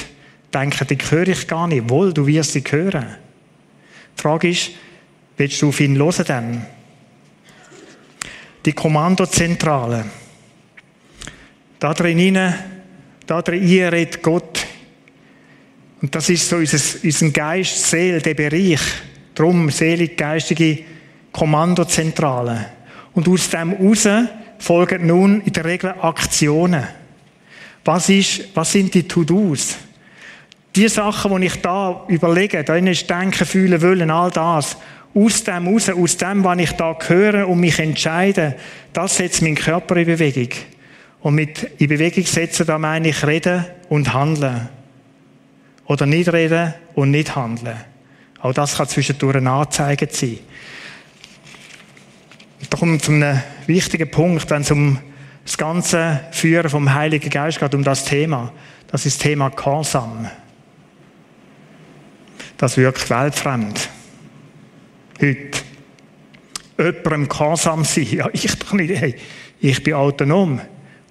denken, 0.53 0.87
die 0.87 0.97
höre 0.97 1.27
ich 1.27 1.49
gar 1.49 1.67
nicht. 1.67 1.89
Wohl, 1.89 2.13
du 2.13 2.25
wirst 2.25 2.53
sie 2.53 2.63
hören. 2.65 3.07
Die 4.17 4.21
Frage 4.21 4.49
ist, 4.51 4.71
willst 5.35 5.61
du 5.61 5.67
auf 5.67 5.81
ihn 5.81 5.97
hören 5.97 6.23
dann? 6.25 6.65
Die 8.65 8.71
Kommandozentrale. 8.71 10.05
Da 11.77 11.93
drin, 11.93 12.53
da 13.27 13.41
drin 13.41 13.83
redet 13.83 14.23
Gott. 14.23 14.65
Und 16.01 16.15
das 16.15 16.29
ist 16.29 16.47
so 16.47 16.55
unser, 16.55 16.79
unser 17.03 17.29
Geist, 17.31 17.89
Seele, 17.89 18.21
der 18.21 18.33
Bereich. 18.33 18.79
Drum, 19.33 19.69
selig, 19.69 20.17
geistige 20.17 20.85
Kommandozentrale. 21.33 22.67
Und 23.13 23.27
aus 23.27 23.49
dem 23.49 23.73
raus 23.73 24.07
folgen 24.57 25.05
nun 25.05 25.41
in 25.41 25.51
der 25.51 25.65
Regel 25.65 25.95
Aktionen. 25.99 26.87
Was, 27.85 28.09
ist, 28.09 28.49
was 28.55 28.71
sind 28.71 28.93
die 28.93 29.07
To-Dos? 29.07 29.77
Die 30.75 30.89
Sachen, 30.89 31.39
die 31.39 31.47
ich 31.47 31.61
da 31.61 32.03
überlege, 32.07 32.63
da 32.63 32.75
ist 32.75 33.09
denken, 33.09 33.45
fühlen, 33.45 33.81
wollen, 33.81 34.09
all 34.09 34.31
das, 34.31 34.75
aus 35.13 35.43
dem 35.43 35.67
raus, 35.67 35.89
aus 35.89 36.17
dem, 36.17 36.43
was 36.43 36.59
ich 36.59 36.71
da 36.73 36.97
höre 37.07 37.47
und 37.47 37.59
mich 37.59 37.79
entscheide, 37.79 38.55
das 38.91 39.17
setzt 39.17 39.41
meinen 39.41 39.55
Körper 39.55 39.95
in 39.95 40.07
Bewegung. 40.07 40.49
Und 41.21 41.35
mit 41.35 41.63
in 41.77 41.87
Bewegung 41.87 42.25
setzen, 42.25 42.65
da 42.65 42.77
meine 42.77 43.09
ich 43.09 43.25
reden 43.25 43.65
und 43.87 44.13
handeln. 44.13 44.67
Oder 45.85 46.05
nicht 46.05 46.33
reden 46.33 46.73
und 46.95 47.11
nicht 47.11 47.35
handeln. 47.35 47.77
Auch 48.41 48.53
das 48.53 48.75
kann 48.75 48.87
zwischendurch 48.87 49.37
ein 49.37 49.47
Anzeigen 49.47 50.09
sein. 50.11 50.39
Da 52.69 52.77
kommen 52.77 52.93
wir 52.93 52.99
zu 52.99 53.11
einem 53.11 53.41
wichtigen 53.67 54.09
Punkt, 54.09 54.49
wenn 54.49 54.61
es 54.63 54.71
um 54.71 54.99
das 55.45 55.57
ganze 55.57 56.21
Führen 56.31 56.69
vom 56.69 56.93
Heiligen 56.93 57.29
Geist 57.29 57.59
geht, 57.59 57.75
um 57.75 57.83
das 57.83 58.03
Thema. 58.03 58.51
Das 58.87 59.05
ist 59.05 59.19
das 59.19 59.23
Thema 59.23 59.49
Gehorsam. 59.49 60.27
Das 62.57 62.77
wirkt 62.77 63.09
weltfremd. 63.09 63.89
Heute. 65.21 65.59
Jemandem 66.77 67.29
Gehorsam 67.29 67.85
sein. 67.85 68.07
Ja, 68.11 68.29
ich 68.33 68.53
doch 68.57 68.73
nicht. 68.73 68.99
Hey, 68.99 69.15
ich 69.59 69.83
bin 69.83 69.93
autonom. 69.93 70.59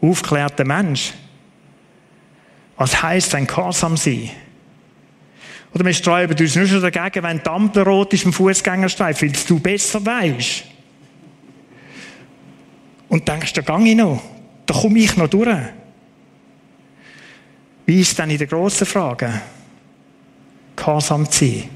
Aufklärter 0.00 0.64
Mensch. 0.64 1.12
Was 2.76 3.02
heisst 3.02 3.34
ein 3.36 3.46
Gehorsam 3.46 3.96
sein? 3.96 4.30
Oder 5.72 5.84
wir 5.84 5.94
sträuben 5.94 6.36
uns 6.36 6.56
nur 6.56 6.66
schon 6.66 6.82
dagegen, 6.82 7.22
wenn 7.22 7.38
die 7.38 7.48
Ampel 7.48 7.84
rot 7.84 8.12
ist 8.12 8.24
im 8.24 8.32
Fußgängerstreifen, 8.32 9.28
weil 9.32 9.42
du 9.46 9.60
besser 9.60 10.04
weißt. 10.04 10.64
Und 13.08 13.28
denkst, 13.28 13.52
da 13.52 13.62
gang 13.62 13.86
ich 13.86 13.96
noch. 13.96 14.22
Da 14.66 14.74
komme 14.74 14.98
ich 14.98 15.16
noch 15.16 15.28
durch. 15.28 15.58
Wie 17.86 18.00
ist 18.00 18.18
denn 18.18 18.30
in 18.30 18.38
der 18.38 18.46
grossen 18.46 18.86
Frage? 18.86 19.42
Gehorsam 20.74 21.30
zu 21.30 21.44
sein. 21.44 21.68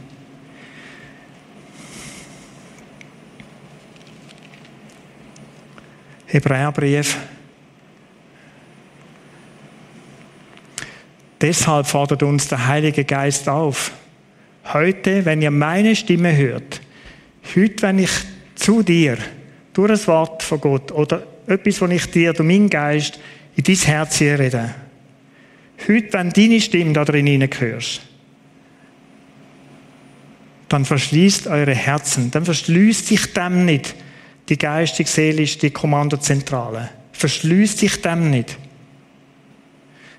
Hebräerbrief. 6.26 7.16
Deshalb 11.40 11.86
fordert 11.86 12.22
uns 12.22 12.48
der 12.48 12.66
Heilige 12.66 13.04
Geist 13.04 13.48
auf. 13.48 13.92
Heute, 14.72 15.24
wenn 15.24 15.40
ihr 15.40 15.50
meine 15.50 15.96
Stimme 15.96 16.36
hört, 16.36 16.80
heute, 17.54 17.82
wenn 17.82 18.00
ich 18.00 18.10
zu 18.56 18.82
dir 18.82 19.16
durch 19.78 19.90
das 19.92 20.08
Wort 20.08 20.42
von 20.42 20.60
Gott 20.60 20.90
oder 20.90 21.22
etwas, 21.46 21.80
was 21.80 21.90
ich 21.92 22.10
dir 22.10 22.32
durch 22.32 22.48
meinen 22.48 22.68
Geist 22.68 23.20
in 23.54 23.62
dein 23.62 23.76
Herz 23.76 24.20
rede. 24.20 24.74
Heute, 25.86 26.12
wenn 26.14 26.30
deine 26.30 26.60
Stimme 26.60 26.94
da 26.94 27.04
drin 27.04 27.28
hineinhörst, 27.28 28.00
dann 30.68 30.84
verschließt 30.84 31.46
eure 31.46 31.76
Herzen, 31.76 32.32
dann 32.32 32.44
verschließt 32.44 33.06
sich 33.06 33.32
dem 33.32 33.66
nicht 33.66 33.94
die 34.48 34.58
geistig-seelisch, 34.58 35.58
die 35.58 35.70
Kommandozentrale. 35.70 36.88
Verschließt 37.12 37.78
sich 37.78 38.02
dem 38.02 38.30
nicht. 38.30 38.58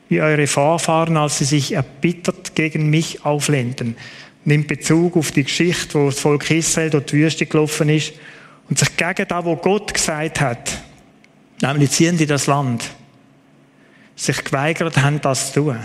Wie 0.07 0.21
eure 0.21 0.47
Vorfahren, 0.47 1.17
als 1.17 1.39
sie 1.39 1.45
sich 1.45 1.73
erbittert 1.73 2.55
gegen 2.55 2.89
mich 2.89 3.25
auflehnten. 3.25 3.97
Nimmt 4.45 4.69
Bezug 4.69 5.17
auf 5.17 5.31
die 5.31 5.43
Geschichte, 5.43 5.95
wo 5.95 6.05
das 6.05 6.19
Volk 6.19 6.49
Israel 6.49 6.91
durch 6.91 7.07
die 7.07 7.17
Wüste 7.17 7.45
gelaufen 7.45 7.89
ist 7.89 8.13
und 8.69 8.77
sich 8.77 8.95
gegen 8.95 9.27
das, 9.27 9.45
was 9.45 9.61
Gott 9.61 9.93
gesagt 9.93 10.41
hat, 10.41 10.77
nämlich 11.61 11.91
ziehen 11.91 12.17
die 12.17 12.25
das 12.25 12.47
Land, 12.47 12.89
sich 14.15 14.43
geweigert 14.43 14.97
haben, 14.97 15.19
das 15.21 15.51
zu 15.51 15.61
tun. 15.61 15.79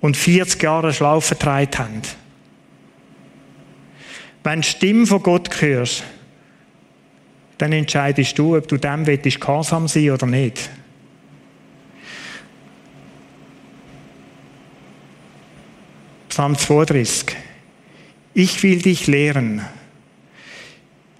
Und 0.00 0.16
40 0.16 0.60
Jahre 0.60 0.92
schlau 0.92 1.20
vertreibt 1.20 1.78
haben. 1.78 2.02
Wenn 4.42 4.60
du 4.60 4.66
die 4.66 4.68
Stimme 4.68 5.06
von 5.06 5.22
Gott 5.22 5.60
hörst, 5.60 6.02
dann 7.58 7.70
entscheidest 7.70 8.36
du, 8.36 8.56
ob 8.56 8.66
du 8.66 8.76
dem 8.76 9.06
willst, 9.06 9.40
gehorsam 9.40 9.86
sein 9.86 10.10
oder 10.10 10.26
nicht. 10.26 10.70
Psalm 16.28 16.56
32. 16.56 17.36
ich 18.34 18.62
will 18.62 18.80
dich 18.80 19.06
lehren 19.06 19.62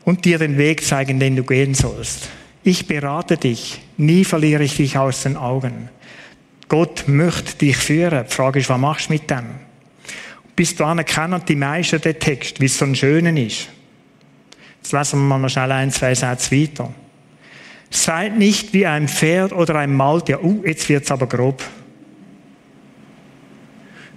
und 0.05 0.25
dir 0.25 0.39
den 0.39 0.59
Weg 0.59 0.85
zeigen, 0.85 1.21
den 1.21 1.37
du 1.37 1.45
gehen 1.45 1.75
sollst. 1.75 2.29
Ich 2.65 2.87
berate 2.87 3.37
dich, 3.37 3.81
nie 3.97 4.25
verliere 4.25 4.63
ich 4.65 4.77
dich 4.77 4.97
aus 4.97 5.23
den 5.23 5.37
Augen. 5.37 5.89
Gott 6.69 7.05
möchte 7.07 7.57
dich 7.57 7.77
führen. 7.77 8.25
Die 8.29 8.35
Frage 8.35 8.61
ist, 8.61 8.69
was 8.69 8.79
machst 8.79 9.09
du 9.09 9.15
mit 9.15 9.29
dem? 9.31 9.47
Bis 10.55 10.77
dahin 10.77 11.05
kennen 11.05 11.43
die 11.47 11.57
meisten 11.57 12.01
den 12.01 12.19
Text, 12.19 12.61
wie 12.61 12.67
es 12.67 12.79
so 12.79 12.85
ein 12.85 12.95
schöner 12.95 13.37
ist. 13.37 13.69
Jetzt 14.79 14.93
lesen 14.93 15.21
wir 15.21 15.27
mal 15.27 15.39
noch 15.39 15.49
schnell 15.49 15.73
ein, 15.73 15.91
zwei 15.91 16.15
Sätze 16.15 16.57
weiter. 16.57 16.93
Seid 17.91 18.39
nicht 18.39 18.73
wie 18.73 18.87
ein 18.87 19.07
Pferd 19.09 19.53
oder 19.53 19.77
ein 19.77 19.95
Maltier. 19.95 20.43
Uh, 20.43 20.63
jetzt 20.65 20.89
wird's 20.89 21.11
aber 21.11 21.27
grob. 21.27 21.63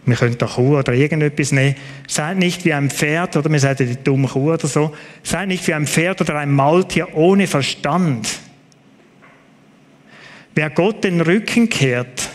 Wir 0.05 0.15
können 0.15 0.37
da 0.37 0.45
Kuh 0.45 0.77
oder 0.77 0.93
irgendetwas 0.93 1.51
nehmen. 1.51 1.75
Seid 2.07 2.37
nicht 2.37 2.63
wie 2.63 2.73
ein 2.73 2.91
Pferd, 2.91 3.35
oder 3.37 3.51
wir 3.51 3.59
sagen 3.59 3.87
die 3.87 4.03
dumme 4.03 4.27
Kuh 4.27 4.53
oder 4.53 4.67
so. 4.67 4.93
Seid 5.23 5.47
nicht 5.47 5.67
wie 5.67 5.73
ein 5.73 5.87
Pferd 5.87 6.21
oder 6.21 6.35
ein 6.37 6.51
Maultier 6.51 7.15
ohne 7.15 7.47
Verstand. 7.47 8.27
Wer 10.53 10.69
Gott 10.69 11.03
den 11.03 11.21
Rücken 11.21 11.69
kehrt, 11.69 12.29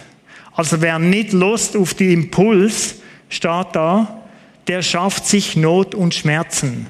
also 0.55 0.83
wer 0.83 0.99
nicht 0.99 1.33
Lust 1.33 1.77
auf 1.77 1.95
die 1.95 2.13
Impuls, 2.13 2.97
steht 3.29 3.69
da, 3.73 4.25
der 4.67 4.83
schafft 4.83 5.27
sich 5.27 5.57
Not 5.57 5.95
und 5.95 6.15
Schmerzen. 6.15 6.87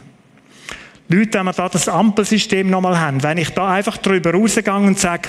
Leute, 1.09 1.39
wenn 1.39 1.47
wir 1.47 1.53
da 1.53 1.69
das 1.69 1.89
Ampelsystem 1.89 2.71
nochmal 2.71 2.99
haben, 2.99 3.23
wenn 3.23 3.39
ich 3.39 3.51
da 3.51 3.73
einfach 3.73 3.97
drüber 3.99 4.33
rausgehe 4.33 4.73
und 4.73 4.99
sage, 4.99 5.29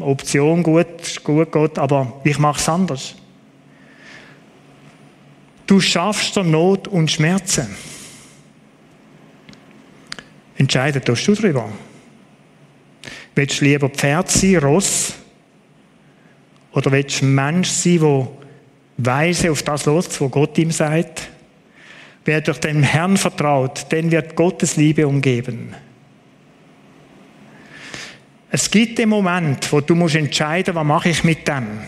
Option 0.00 0.62
gut, 0.62 1.22
gut, 1.22 1.52
gut, 1.52 1.78
aber 1.78 2.20
ich 2.24 2.38
mache 2.38 2.58
es 2.58 2.68
anders. 2.68 3.16
Du 5.72 5.80
schaffst 5.80 6.36
dir 6.36 6.44
Not 6.44 6.86
und 6.86 7.10
Schmerzen. 7.10 7.66
Entscheiden 10.58 11.02
tust 11.02 11.26
du 11.26 11.34
darüber. 11.34 11.66
Willst 13.34 13.58
du 13.58 13.64
lieber 13.64 13.88
Pferd 13.88 14.30
sein, 14.30 14.56
Ross? 14.56 15.14
Oder 16.72 16.92
willst 16.92 17.22
du 17.22 17.24
ein 17.24 17.34
Mensch 17.34 17.70
sein, 17.70 18.00
der 18.00 18.28
weise 18.98 19.50
auf 19.50 19.62
das 19.62 19.86
los, 19.86 20.20
was 20.20 20.30
Gott 20.30 20.58
ihm 20.58 20.70
sagt? 20.70 21.30
Wer 22.26 22.42
durch 22.42 22.58
den 22.58 22.82
Herrn 22.82 23.16
vertraut, 23.16 23.90
den 23.90 24.10
wird 24.10 24.36
Gottes 24.36 24.76
Liebe 24.76 25.08
umgeben. 25.08 25.74
Es 28.50 28.70
gibt 28.70 28.98
den 28.98 29.08
Moment, 29.08 29.72
wo 29.72 29.80
du 29.80 29.94
musst 29.94 30.16
entscheiden, 30.16 30.74
was 30.74 30.84
mache 30.84 31.08
ich 31.08 31.24
mit 31.24 31.48
dem. 31.48 31.80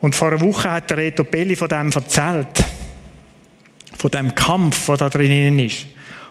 Und 0.00 0.14
vor 0.14 0.28
einer 0.28 0.40
Woche 0.40 0.70
hat 0.70 0.90
der 0.90 0.98
Reto 0.98 1.24
Belli 1.24 1.56
von 1.56 1.68
dem 1.68 1.90
erzählt. 1.90 2.64
Von 3.96 4.10
dem 4.10 4.34
Kampf, 4.34 4.86
der 4.86 4.96
da 4.96 5.08
drinnen 5.08 5.58
ist. 5.58 5.86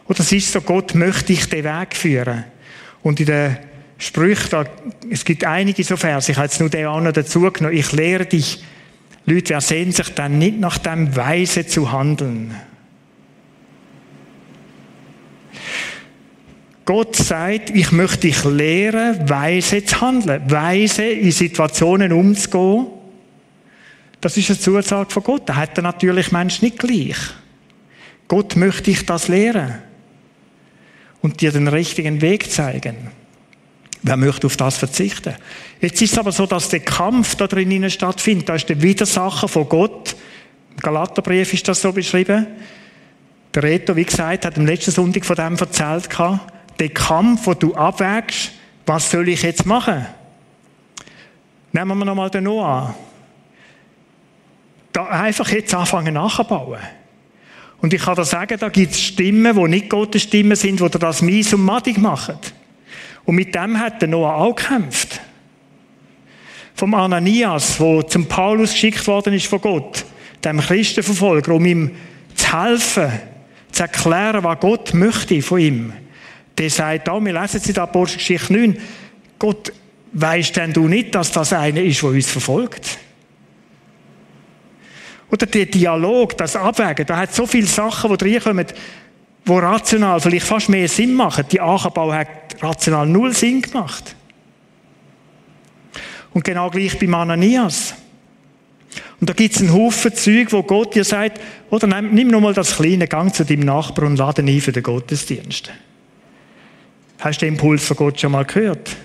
Und 0.05 0.17
das 0.19 0.31
ist 0.31 0.51
so, 0.51 0.61
Gott 0.61 0.95
möchte 0.95 1.33
ich 1.33 1.49
den 1.49 1.65
Weg 1.65 1.95
führen. 1.95 2.45
Und 3.03 3.19
in 3.19 3.25
den 3.25 3.57
Sprüchen, 3.97 4.49
da, 4.51 4.65
es 5.09 5.25
gibt 5.25 5.43
einige 5.43 5.83
so 5.83 5.97
Verse, 5.97 6.31
ich 6.31 6.37
habe 6.37 6.45
jetzt 6.45 6.59
nur 6.59 6.69
den 6.69 6.85
noch 6.85 7.11
dazu 7.11 7.41
genommen. 7.51 7.75
Ich 7.75 7.91
lehre 7.91 8.25
dich, 8.25 8.63
Leute, 9.25 9.49
wer 9.49 9.61
sehen 9.61 9.91
sich 9.91 10.13
dann 10.13 10.37
nicht 10.39 10.59
nach 10.59 10.77
dem 10.77 11.13
Weise 11.15 11.67
zu 11.67 11.91
handeln? 11.91 12.55
Gott 16.85 17.17
sagt, 17.17 17.71
ich 17.71 17.91
möchte 17.91 18.27
dich 18.27 18.45
lehren, 18.45 19.29
weise 19.29 19.83
zu 19.83 19.99
handeln, 19.99 20.49
weise 20.49 21.03
in 21.03 21.33
Situationen 21.33 22.13
umzugehen, 22.13 22.87
das 24.21 24.35
ist 24.37 24.49
eine 24.49 24.59
Zusage 24.59 25.11
von 25.11 25.23
Gott. 25.23 25.43
Da 25.45 25.55
hat 25.55 25.77
der 25.77 25.83
natürlich 25.83 26.31
Mensch 26.31 26.61
nicht 26.61 26.79
gleich. 26.79 27.17
Gott 28.27 28.55
möchte 28.55 28.83
dich 28.83 29.05
das 29.05 29.27
lehren 29.27 29.75
und 31.21 31.41
dir 31.41 31.51
den 31.51 31.67
richtigen 31.67 32.21
Weg 32.21 32.51
zeigen. 32.51 32.95
Wer 34.03 34.17
möchte 34.17 34.47
auf 34.47 34.57
das 34.57 34.77
verzichten? 34.77 35.35
Jetzt 35.81 36.01
ist 36.01 36.13
es 36.13 36.17
aber 36.17 36.31
so, 36.31 36.45
dass 36.45 36.69
der 36.69 36.79
Kampf 36.79 37.35
da 37.35 37.47
drinnen 37.47 37.89
stattfindet. 37.89 38.49
Da 38.49 38.55
ist 38.55 38.69
der 38.69 38.81
Widersacher 38.81 39.47
von 39.47 39.69
Gott. 39.69 40.15
Im 40.71 40.77
Galaterbrief 40.77 41.53
ist 41.53 41.67
das 41.67 41.81
so 41.81 41.91
beschrieben. 41.91 42.47
Der 43.53 43.63
Reto, 43.63 43.95
wie 43.95 44.05
gesagt, 44.05 44.45
hat 44.45 44.57
am 44.57 44.65
letzten 44.65 44.91
Sonntag 44.91 45.25
von 45.25 45.35
dem 45.35 45.55
erzählt. 45.55 46.09
Der 46.79 46.89
Kampf, 46.89 47.47
wo 47.47 47.53
du 47.53 47.73
abwägst, 47.73 48.51
was 48.85 49.09
soll 49.09 49.29
ich 49.29 49.41
jetzt 49.41 49.65
machen? 49.65 50.05
Nehmen 51.71 51.97
wir 51.97 52.05
nochmal 52.05 52.29
den 52.29 52.43
Noah 52.43 52.95
da 54.97 55.05
einfach 55.05 55.49
jetzt 55.49 55.73
anfangen 55.75 56.15
nachzubauen. 56.15 56.79
Und 57.79 57.93
ich 57.93 58.01
kann 58.01 58.15
da 58.15 58.25
sagen, 58.25 58.57
da 58.59 58.69
gibt 58.69 58.93
es 58.93 59.01
Stimmen, 59.01 59.55
die 59.55 59.69
nicht 59.69 59.89
Gottes 59.89 60.23
Stimmen 60.23 60.55
sind, 60.55 60.79
die 60.79 60.89
das 60.89 61.21
mies 61.21 61.53
und 61.53 61.61
madig 61.61 61.99
machen. 61.99 62.39
Und 63.23 63.35
mit 63.35 63.53
dem 63.53 63.79
hat 63.79 64.01
der 64.01 64.09
Noah 64.09 64.35
auch 64.35 64.55
gekämpft. 64.55 65.21
Vom 66.73 66.95
Ananias, 66.95 67.79
wo 67.79 68.01
zum 68.01 68.25
Paulus 68.25 68.71
geschickt 68.71 69.05
worden 69.05 69.33
ist 69.33 69.45
von 69.45 69.61
Gott, 69.61 70.05
dem 70.43 70.59
Christenverfolger, 70.59 71.53
um 71.53 71.65
ihm 71.65 71.91
zu 72.33 72.59
helfen, 72.59 73.11
zu 73.71 73.83
erklären, 73.83 74.43
was 74.43 74.59
Gott 74.59 74.93
möchte 74.95 75.41
von 75.43 75.59
ihm. 75.59 75.93
Der 76.57 76.71
sagt 76.71 77.07
da, 77.07 77.23
wir 77.23 77.33
lesen 77.33 77.57
es 77.57 77.67
in 77.67 77.73
der 77.75 77.83
Apostelgeschichte 77.83 78.53
9, 78.53 78.77
Gott, 79.37 79.71
weisst 80.13 80.55
denn 80.55 80.73
du 80.73 80.87
nicht, 80.87 81.13
dass 81.13 81.31
das 81.31 81.53
einer 81.53 81.81
ist, 81.81 82.01
der 82.01 82.09
uns 82.09 82.31
verfolgt? 82.31 82.97
Oder 85.29 85.45
der 85.45 85.65
Dialog, 85.65 86.37
das 86.37 86.55
Abwägen, 86.55 87.05
da 87.05 87.17
hat 87.17 87.33
so 87.33 87.45
viele 87.45 87.67
Sachen, 87.67 88.15
die 88.17 88.35
reinkommen, 88.35 88.65
die 89.45 89.51
rational 89.51 90.19
vielleicht 90.21 90.45
fast 90.45 90.69
mehr 90.69 90.87
Sinn 90.87 91.13
machen. 91.13 91.45
Die 91.51 91.59
Ackerbau 91.59 92.13
hat 92.13 92.27
rational 92.61 93.07
null 93.07 93.33
Sinn 93.33 93.61
gemacht. 93.61 94.15
Und 96.33 96.43
genau 96.43 96.69
gleich 96.69 96.97
bei 96.99 97.07
Ananias. 97.11 97.95
Und 99.19 99.29
da 99.29 99.33
gibt 99.33 99.55
es 99.55 99.61
einen 99.61 99.73
Haufen 99.73 100.13
Zeug, 100.13 100.51
wo 100.51 100.63
Gott 100.63 100.95
dir 100.95 101.03
sagt, 101.03 101.41
oder 101.69 101.87
nimm, 101.87 102.13
nimm 102.13 102.27
nur 102.29 102.41
mal 102.41 102.53
das 102.53 102.75
kleine 102.75 103.07
Gang 103.07 103.33
zu 103.33 103.43
deinem 103.43 103.61
Nachbarn 103.61 104.11
und 104.11 104.17
lade 104.17 104.41
ihn 104.41 104.49
ein 104.49 104.61
für 104.61 104.71
den 104.71 104.83
Gottesdienst. 104.83 105.71
Hast 107.19 107.41
du 107.41 107.45
den 107.45 107.55
Impuls 107.55 107.85
von 107.85 107.97
Gott 107.97 108.19
schon 108.19 108.31
mal 108.31 108.45
gehört? 108.45 108.95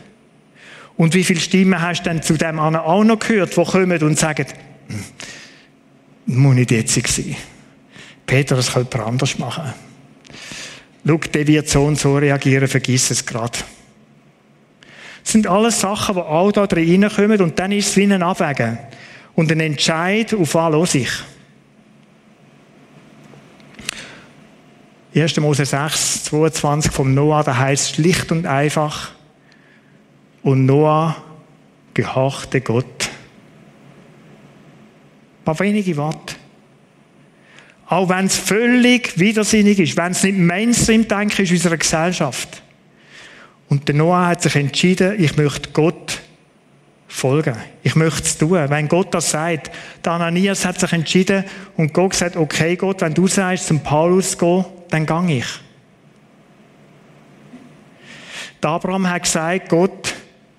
Und 0.96 1.14
wie 1.14 1.24
viele 1.24 1.40
Stimmen 1.40 1.80
hast 1.80 2.02
du 2.02 2.10
denn 2.10 2.22
zu 2.22 2.36
dem 2.36 2.58
anderen 2.58 2.86
auch 2.86 3.04
noch 3.04 3.18
gehört, 3.18 3.56
die 3.56 3.64
kommen 3.64 4.02
und 4.02 4.18
sagen, 4.18 4.46
muss 6.26 6.54
nicht 6.54 6.70
jetzt 6.70 6.94
sein. 6.94 7.36
Peter, 8.26 8.56
das 8.56 8.72
könnte 8.72 8.96
jemand 8.96 9.12
anders 9.12 9.38
machen. 9.38 9.72
Schau, 11.06 11.16
der 11.16 11.46
wird 11.46 11.68
so 11.68 11.84
und 11.84 11.98
so 11.98 12.16
reagieren, 12.16 12.68
vergiss 12.68 13.10
es 13.10 13.26
gerade. 13.26 13.58
Das 15.22 15.32
sind 15.32 15.46
alles 15.46 15.80
Sachen, 15.80 16.14
die 16.14 16.20
all 16.20 16.52
da 16.52 16.66
drin 16.66 17.04
reinkommen 17.04 17.40
und 17.40 17.58
dann 17.58 17.72
ist 17.72 17.88
es 17.88 17.96
wie 17.96 18.04
ein 18.04 18.22
Abwägen. 18.22 18.78
Und 19.34 19.50
ein 19.50 19.60
Entscheid, 19.60 20.34
auf 20.34 20.54
was 20.54 20.72
los 20.72 20.94
ich. 20.94 21.10
1. 25.14 25.36
Mose 25.40 25.66
6, 25.66 26.24
22 26.24 26.90
vom 26.90 27.12
Noah, 27.12 27.44
da 27.44 27.56
heißt 27.56 27.96
schlicht 27.96 28.32
und 28.32 28.46
einfach, 28.46 29.12
und 30.42 30.64
Noah 30.66 31.16
gehorchte 31.94 32.60
Gott 32.60 33.01
paar 35.44 35.58
wenige 35.60 35.96
Worte. 35.96 36.34
Auch 37.86 38.08
wenn 38.08 38.26
es 38.26 38.36
völlig 38.36 39.18
widersinnig 39.18 39.78
ist, 39.78 39.96
wenn 39.96 40.12
es 40.12 40.22
nicht 40.22 40.38
Mainstream-Denken 40.38 41.42
ist 41.42 41.50
in 41.50 41.56
unserer 41.56 41.76
Gesellschaft. 41.76 42.62
Und 43.68 43.86
der 43.88 43.94
Noah 43.94 44.26
hat 44.28 44.42
sich 44.42 44.56
entschieden, 44.56 45.22
ich 45.22 45.36
möchte 45.36 45.70
Gott 45.70 46.22
folgen. 47.12 47.56
Ich 47.82 47.94
möchte 47.94 48.22
es 48.22 48.38
tun. 48.38 48.58
Wenn 48.68 48.88
Gott 48.88 49.12
das 49.14 49.30
sagt, 49.30 49.70
der 50.04 50.12
Ananias 50.12 50.64
hat 50.64 50.80
sich 50.80 50.92
entschieden 50.92 51.44
und 51.76 51.92
Gott 51.92 52.14
sagt, 52.14 52.36
okay 52.36 52.76
Gott, 52.76 53.02
wenn 53.02 53.14
du 53.14 53.26
sagst, 53.28 53.66
zum 53.66 53.80
Paulus 53.80 54.36
gehen, 54.36 54.64
dann 54.88 55.06
gang 55.06 55.30
ich. 55.30 55.46
Der 58.62 58.70
Abraham 58.70 59.08
hat 59.10 59.24
gesagt, 59.24 59.68
Gott, 59.68 60.11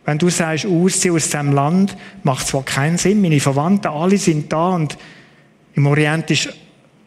wenn 0.06 0.18
du 0.18 0.30
sagst, 0.30 0.66
ausziehen 0.66 1.16
aus 1.16 1.26
diesem 1.26 1.54
Land, 1.54 1.96
macht 2.24 2.48
zwar 2.48 2.64
keinen 2.64 2.98
Sinn. 2.98 3.22
Meine 3.22 3.40
Verwandten, 3.40 3.88
alle 3.88 4.18
sind 4.18 4.52
da 4.52 4.70
und 4.70 4.98
im 5.76 5.88
Orient 5.88 6.30
ist 6.30 6.50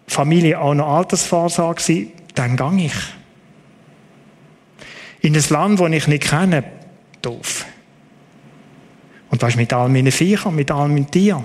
Familie 0.07 0.61
auch 0.61 0.75
noch 0.75 0.89
Altersvorsorge 0.89 2.09
dann 2.35 2.57
gang 2.57 2.81
ich. 2.81 2.95
In 5.21 5.35
ein 5.35 5.45
Land, 5.49 5.81
das 5.81 5.91
ich 5.91 6.07
nicht 6.07 6.25
kenne, 6.25 6.65
doof. 7.23 7.67
Und 9.31 9.43
ist 9.43 9.57
mit 9.57 9.73
all 9.73 9.89
meinen 9.89 10.13
Viechern, 10.13 10.55
mit 10.55 10.71
all 10.71 10.89
meinen 10.89 11.11
Tieren. 11.11 11.45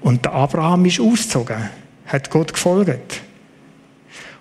Und 0.00 0.24
der 0.24 0.32
Abraham 0.32 0.84
ist 0.84 1.00
ausgezogen, 1.00 1.70
hat 2.06 2.30
Gott 2.30 2.52
gefolgt. 2.52 3.22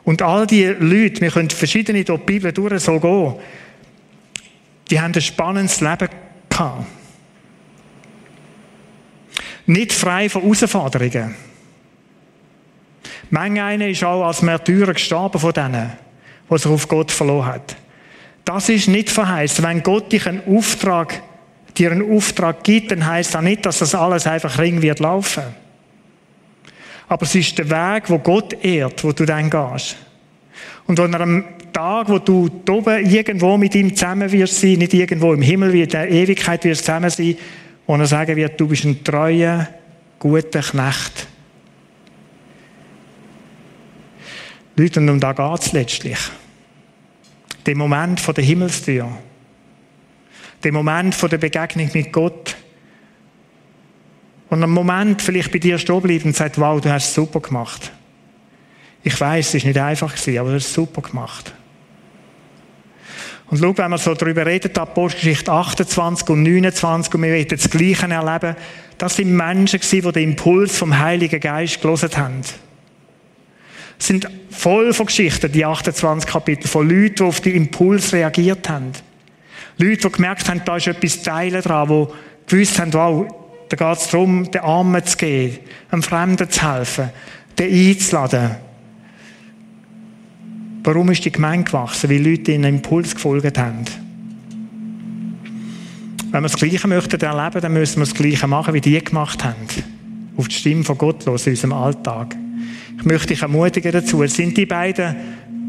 Und 0.03 0.21
all 0.21 0.45
die 0.45 0.65
Leute, 0.65 1.21
wir 1.21 1.31
können 1.31 1.49
verschiedene 1.49 2.03
durch 2.03 2.19
die 2.19 2.25
Bibel 2.25 2.51
durch 2.51 2.83
so 2.83 2.99
gehen, 2.99 3.35
die 4.93 5.01
haben 5.01 5.11
ein 5.15 5.21
spannendes 5.21 5.81
Leben 5.81 6.07
gehabt. 6.49 6.85
Nicht 9.65 9.91
frei 9.91 10.29
von 10.29 10.43
Herausforderungen. 10.43 11.33
Menge 13.31 13.63
einer 13.63 13.87
ist 13.87 14.03
auch 14.03 14.23
als 14.23 14.43
Märtyrer 14.43 14.93
gestorben 14.93 15.39
von 15.39 15.51
denen, 15.51 15.93
die 16.47 16.57
sich 16.59 16.67
auf 16.67 16.87
Gott 16.87 17.11
verloren 17.11 17.47
hat. 17.47 17.75
Das 18.45 18.69
ist 18.69 18.87
nicht 18.87 19.09
verheißen. 19.09 19.65
Wenn 19.65 19.81
Gott 19.81 20.11
dich 20.11 20.27
einen 20.27 20.43
Auftrag, 20.45 21.23
dir 21.75 21.91
einen 21.91 22.15
Auftrag 22.15 22.63
gibt, 22.63 22.91
dann 22.91 23.03
heißt 23.03 23.33
das 23.33 23.41
nicht, 23.41 23.65
dass 23.65 23.79
das 23.79 23.95
alles 23.95 24.27
einfach 24.27 24.59
ring 24.59 24.83
wird 24.83 24.99
laufen. 24.99 25.41
Aber 27.07 27.23
es 27.23 27.33
ist 27.33 27.57
der 27.57 27.67
Weg, 27.67 28.11
wo 28.11 28.19
Gott 28.19 28.63
ehrt, 28.63 29.03
wo 29.03 29.11
du 29.11 29.25
dann 29.25 29.49
gehst. 29.49 29.95
Und 30.85 30.99
an 30.99 31.15
einem 31.15 31.43
Tag, 31.71 32.09
wo 32.09 32.19
du 32.19 32.49
oben 32.69 33.05
irgendwo 33.05 33.57
mit 33.57 33.75
ihm 33.75 33.95
zusammen 33.95 34.31
wirst 34.31 34.59
sein, 34.59 34.73
nicht 34.73 34.93
irgendwo 34.93 35.33
im 35.33 35.41
Himmel, 35.41 35.73
wie 35.73 35.83
in 35.83 35.89
der 35.89 36.09
Ewigkeit 36.09 36.63
wirst 36.65 36.85
zusammen 36.85 37.09
sein, 37.09 37.35
wo 37.87 37.95
er 37.95 38.05
sagen 38.05 38.35
wird, 38.35 38.59
du 38.59 38.67
bist 38.67 38.85
ein 38.85 39.03
treuer, 39.03 39.67
guter 40.19 40.61
Knecht. 40.61 41.27
Leute, 44.75 44.99
und 44.99 45.09
um 45.09 45.19
da 45.19 45.33
geht 45.33 45.61
es 45.61 45.71
letztlich. 45.71 46.17
Der 47.65 47.75
Moment 47.75 48.19
von 48.19 48.33
der 48.33 48.43
Himmelstür. 48.43 49.09
Der 50.63 50.71
Moment 50.71 51.13
von 51.13 51.29
der 51.29 51.37
Begegnung 51.37 51.89
mit 51.93 52.11
Gott. 52.11 52.55
Und 54.49 54.63
am 54.63 54.71
Moment 54.71 55.21
vielleicht 55.21 55.51
bei 55.51 55.59
dir 55.59 55.77
stehen 55.77 56.01
bleibt 56.01 56.25
und 56.25 56.35
sagt, 56.35 56.59
wow, 56.59 56.79
du 56.79 56.89
hast 56.91 57.09
es 57.09 57.13
super 57.13 57.39
gemacht. 57.39 57.91
Ich 59.03 59.19
weiß, 59.19 59.49
es 59.49 59.55
ist 59.55 59.65
nicht 59.65 59.77
einfach 59.77 60.15
gewesen, 60.15 60.37
aber 60.39 60.53
es 60.53 60.73
super 60.73 61.01
gemacht. 61.01 61.53
Und 63.47 63.59
schau, 63.59 63.77
wenn 63.77 63.91
wir 63.91 63.97
so 63.97 64.13
darüber 64.13 64.45
reden, 64.45 64.75
Apostelgeschichte 64.75 65.51
28 65.51 66.29
und 66.29 66.43
29, 66.43 67.13
und 67.13 67.21
wir 67.21 67.33
werden 67.33 67.49
das 67.49 67.69
Gleiche 67.69 68.07
erleben, 68.07 68.55
das 68.97 69.17
sind 69.17 69.35
Menschen 69.35 69.79
gewesen, 69.79 70.01
die 70.01 70.11
den 70.11 70.29
Impuls 70.29 70.77
vom 70.77 70.97
Heiligen 70.97 71.39
Geist 71.39 71.81
gelesen 71.81 72.09
haben. 72.15 72.41
Es 73.99 74.07
sind 74.07 74.27
voll 74.49 74.93
von 74.93 75.05
Geschichten, 75.05 75.51
die 75.51 75.65
28 75.65 76.29
Kapitel, 76.29 76.67
von 76.67 76.89
Leuten, 76.89 77.15
die 77.15 77.23
auf 77.23 77.41
den 77.41 77.55
Impuls 77.55 78.13
reagiert 78.13 78.67
haben. 78.69 78.91
Leute, 79.77 80.07
die 80.07 80.11
gemerkt 80.11 80.49
haben, 80.49 80.61
da 80.65 80.77
ist 80.77 80.87
etwas 80.87 81.21
Teilen 81.21 81.61
dran, 81.61 81.87
die 81.89 82.07
gewusst 82.47 82.79
haben, 82.79 82.93
wow, 82.93 83.27
da 83.69 83.75
geht 83.75 83.97
es 83.97 84.09
darum, 84.09 84.49
den 84.49 84.61
Armen 84.61 85.05
zu 85.05 85.17
geben, 85.17 85.59
einem 85.91 86.03
Fremden 86.03 86.49
zu 86.49 86.73
helfen, 86.73 87.09
den 87.57 87.71
einzuladen. 87.71 88.55
Warum 90.83 91.09
ist 91.11 91.23
die 91.23 91.31
Gemeinde 91.31 91.65
gewachsen? 91.65 92.09
Weil 92.09 92.27
Leute 92.27 92.51
ihnen 92.51 92.75
Impuls 92.75 93.15
gefolgt 93.15 93.57
haben. 93.57 93.85
Wenn 96.31 96.41
wir 96.41 96.49
das 96.49 96.57
Gleiche 96.57 96.87
möchten 96.87 97.21
erleben, 97.21 97.61
dann 97.61 97.73
müssen 97.73 97.97
wir 97.97 98.05
das 98.05 98.13
Gleiche 98.13 98.47
machen, 98.47 98.73
wie 98.73 98.81
die 98.81 99.01
gemacht 99.01 99.43
haben. 99.43 99.55
Auf 100.35 100.47
die 100.47 100.55
Stimme 100.55 100.83
von 100.83 100.97
Gott 100.97 101.25
los 101.25 101.47
in 101.47 101.53
unserem 101.53 101.73
Alltag. 101.73 102.35
Ich 102.97 103.05
möchte 103.05 103.27
dich 103.27 103.41
ermutigen 103.41 103.91
dazu. 103.91 104.23
Es 104.23 104.35
sind 104.35 104.57
die 104.57 104.65
beiden 104.65 105.15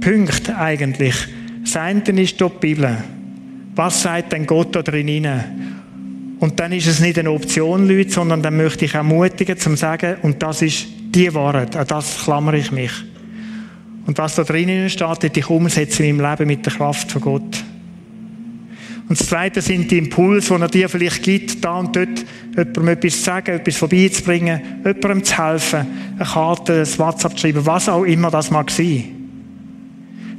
Punkte 0.00 0.56
eigentlich. 0.56 1.14
Das 1.62 1.76
eine 1.76 2.00
ist 2.00 2.40
die 2.40 2.48
Bibel. 2.60 2.96
Was 3.76 4.02
sagt 4.02 4.32
denn 4.32 4.46
Gott 4.46 4.74
da 4.74 4.82
drin 4.82 5.28
Und 6.40 6.58
dann 6.58 6.72
ist 6.72 6.86
es 6.86 7.00
nicht 7.00 7.18
eine 7.18 7.30
Option, 7.30 7.86
Leute, 7.86 8.10
sondern 8.10 8.42
dann 8.42 8.56
möchte 8.56 8.84
ich 8.84 8.94
ermutigen, 8.94 9.58
zum 9.58 9.76
sagen, 9.76 10.16
und 10.22 10.42
das 10.42 10.62
ist 10.62 10.86
die 11.14 11.32
Wahrheit, 11.34 11.76
an 11.76 11.86
das 11.86 12.24
klammere 12.24 12.58
ich 12.58 12.72
mich. 12.72 12.92
Und 14.06 14.18
was 14.18 14.34
da 14.34 14.44
drinnen 14.44 14.90
steht, 14.90 15.22
wird 15.22 15.36
ich 15.36 15.48
umsetzen 15.48 16.04
in 16.04 16.16
meinem 16.16 16.30
Leben 16.30 16.46
mit 16.46 16.66
der 16.66 16.72
Kraft 16.72 17.10
von 17.10 17.22
Gott. 17.22 17.64
Und 19.08 19.20
das 19.20 19.28
Zweite 19.28 19.60
sind 19.60 19.90
die 19.90 19.98
Impulse, 19.98 20.54
die 20.54 20.62
er 20.62 20.68
dir 20.68 20.88
vielleicht 20.88 21.22
gibt, 21.22 21.62
da 21.62 21.78
und 21.78 21.94
dort 21.94 22.24
jemandem 22.56 22.88
etwas 22.88 23.18
zu 23.18 23.22
sagen, 23.22 23.50
etwas 23.52 23.76
vorbeizubringen, 23.76 24.60
jemandem 24.84 25.24
zu 25.24 25.38
helfen, 25.38 25.86
eine 26.16 26.24
Karte, 26.24 26.80
ein 26.80 26.98
WhatsApp 26.98 27.32
zu 27.32 27.38
schreiben, 27.38 27.66
was 27.66 27.88
auch 27.88 28.04
immer 28.04 28.30
das 28.30 28.50
mag 28.50 28.70
sein. 28.70 29.04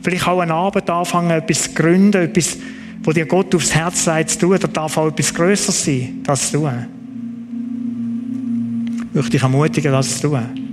Vielleicht 0.02 0.28
auch 0.28 0.40
eine 0.40 0.54
Arbeit 0.54 0.90
anfangen, 0.90 1.32
etwas 1.32 1.64
zu 1.64 1.74
gründen, 1.74 2.24
etwas, 2.24 2.58
wo 3.04 3.12
dir 3.12 3.28
Gott 3.28 3.54
aufs 3.54 3.74
Herz 3.74 4.04
sagt 4.04 4.32
zu 4.32 4.40
tun, 4.40 4.58
da 4.60 4.68
darf 4.68 4.98
auch 4.98 5.08
etwas 5.08 5.34
Größeres 5.34 5.86
sein, 5.86 6.22
das 6.24 6.52
zu 6.52 6.58
tun. 6.58 6.88
Ich 9.10 9.16
möchte 9.16 9.32
dich 9.32 9.44
ermutigen, 9.44 9.92
das 9.92 10.20
zu 10.20 10.30
tun. 10.30 10.65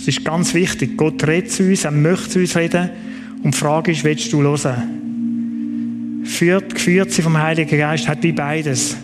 Es 0.00 0.08
ist 0.08 0.24
ganz 0.24 0.54
wichtig. 0.54 0.96
Gott 0.96 1.26
redet 1.26 1.52
zu 1.52 1.62
uns, 1.64 1.84
er 1.84 1.90
möchte 1.90 2.30
zu 2.30 2.38
uns 2.38 2.56
reden. 2.56 2.88
Und 3.42 3.54
die 3.54 3.58
Frage 3.58 3.92
ist, 3.92 4.02
willst 4.02 4.32
du 4.32 4.40
hören? 4.40 6.22
Führt, 6.24 6.74
geführt 6.74 7.12
sie 7.12 7.20
vom 7.20 7.36
Heiligen 7.36 7.78
Geist 7.78 8.08
hat 8.08 8.22
wie 8.22 8.32
beides. 8.32 8.96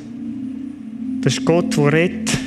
Das 1.21 1.37
ist 1.37 1.45
Gott, 1.45 1.77
der 1.77 1.93
redet. 1.93 2.39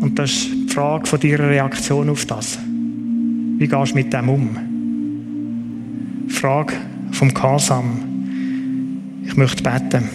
Und 0.00 0.18
das 0.18 0.30
ist 0.30 0.50
die 0.50 0.68
Frage 0.72 1.04
von 1.06 1.20
deiner 1.20 1.50
Reaktion 1.50 2.08
auf 2.08 2.24
das. 2.24 2.58
Wie 3.58 3.68
gehst 3.68 3.92
du 3.92 3.96
mit 3.96 4.10
dem 4.14 4.28
um? 4.30 4.56
Die 6.28 6.32
Frage 6.32 6.72
vom 7.12 7.34
Kasam. 7.34 8.00
Ich 9.26 9.36
möchte 9.36 9.62
beten. 9.62 10.08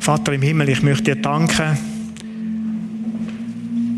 Vater 0.00 0.32
im 0.32 0.42
Himmel, 0.42 0.68
ich 0.68 0.82
möchte 0.82 1.14
dir 1.14 1.22
danken, 1.22 1.93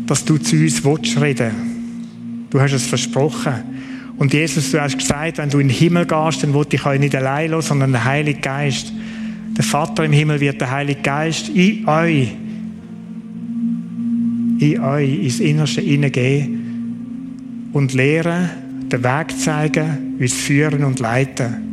dass 0.07 0.25
du 0.25 0.37
zu 0.37 0.55
uns 0.55 0.83
willst 0.83 1.21
reden. 1.21 2.47
Du 2.49 2.59
hast 2.59 2.73
es 2.73 2.87
versprochen. 2.87 3.53
Und 4.17 4.33
Jesus, 4.33 4.71
du 4.71 4.81
hast 4.81 4.97
gesagt, 4.97 5.37
wenn 5.37 5.49
du 5.49 5.59
in 5.59 5.67
den 5.67 5.77
Himmel 5.77 6.05
gehst, 6.05 6.41
dann 6.41 6.53
will 6.53 6.65
ich 6.71 6.85
euch 6.85 6.99
nicht 6.99 7.15
allein 7.15 7.51
lassen, 7.51 7.67
sondern 7.67 7.91
der 7.91 8.05
Heilige 8.05 8.39
Geist. 8.39 8.91
Der 9.55 9.63
Vater 9.63 10.05
im 10.05 10.11
Himmel 10.13 10.39
wird 10.39 10.59
der 10.59 10.71
Heilige 10.71 11.01
Geist 11.01 11.49
in 11.49 11.87
euch, 11.87 12.31
in 14.59 14.79
euch, 14.79 15.23
ins 15.23 15.39
Innerste 15.39 15.81
hineingehen 15.81 17.69
und 17.73 17.93
lehren, 17.93 18.49
den 18.91 19.03
Weg 19.03 19.37
zeigen, 19.37 20.15
uns 20.19 20.33
führen 20.33 20.83
und 20.83 20.99
leiten. 20.99 21.67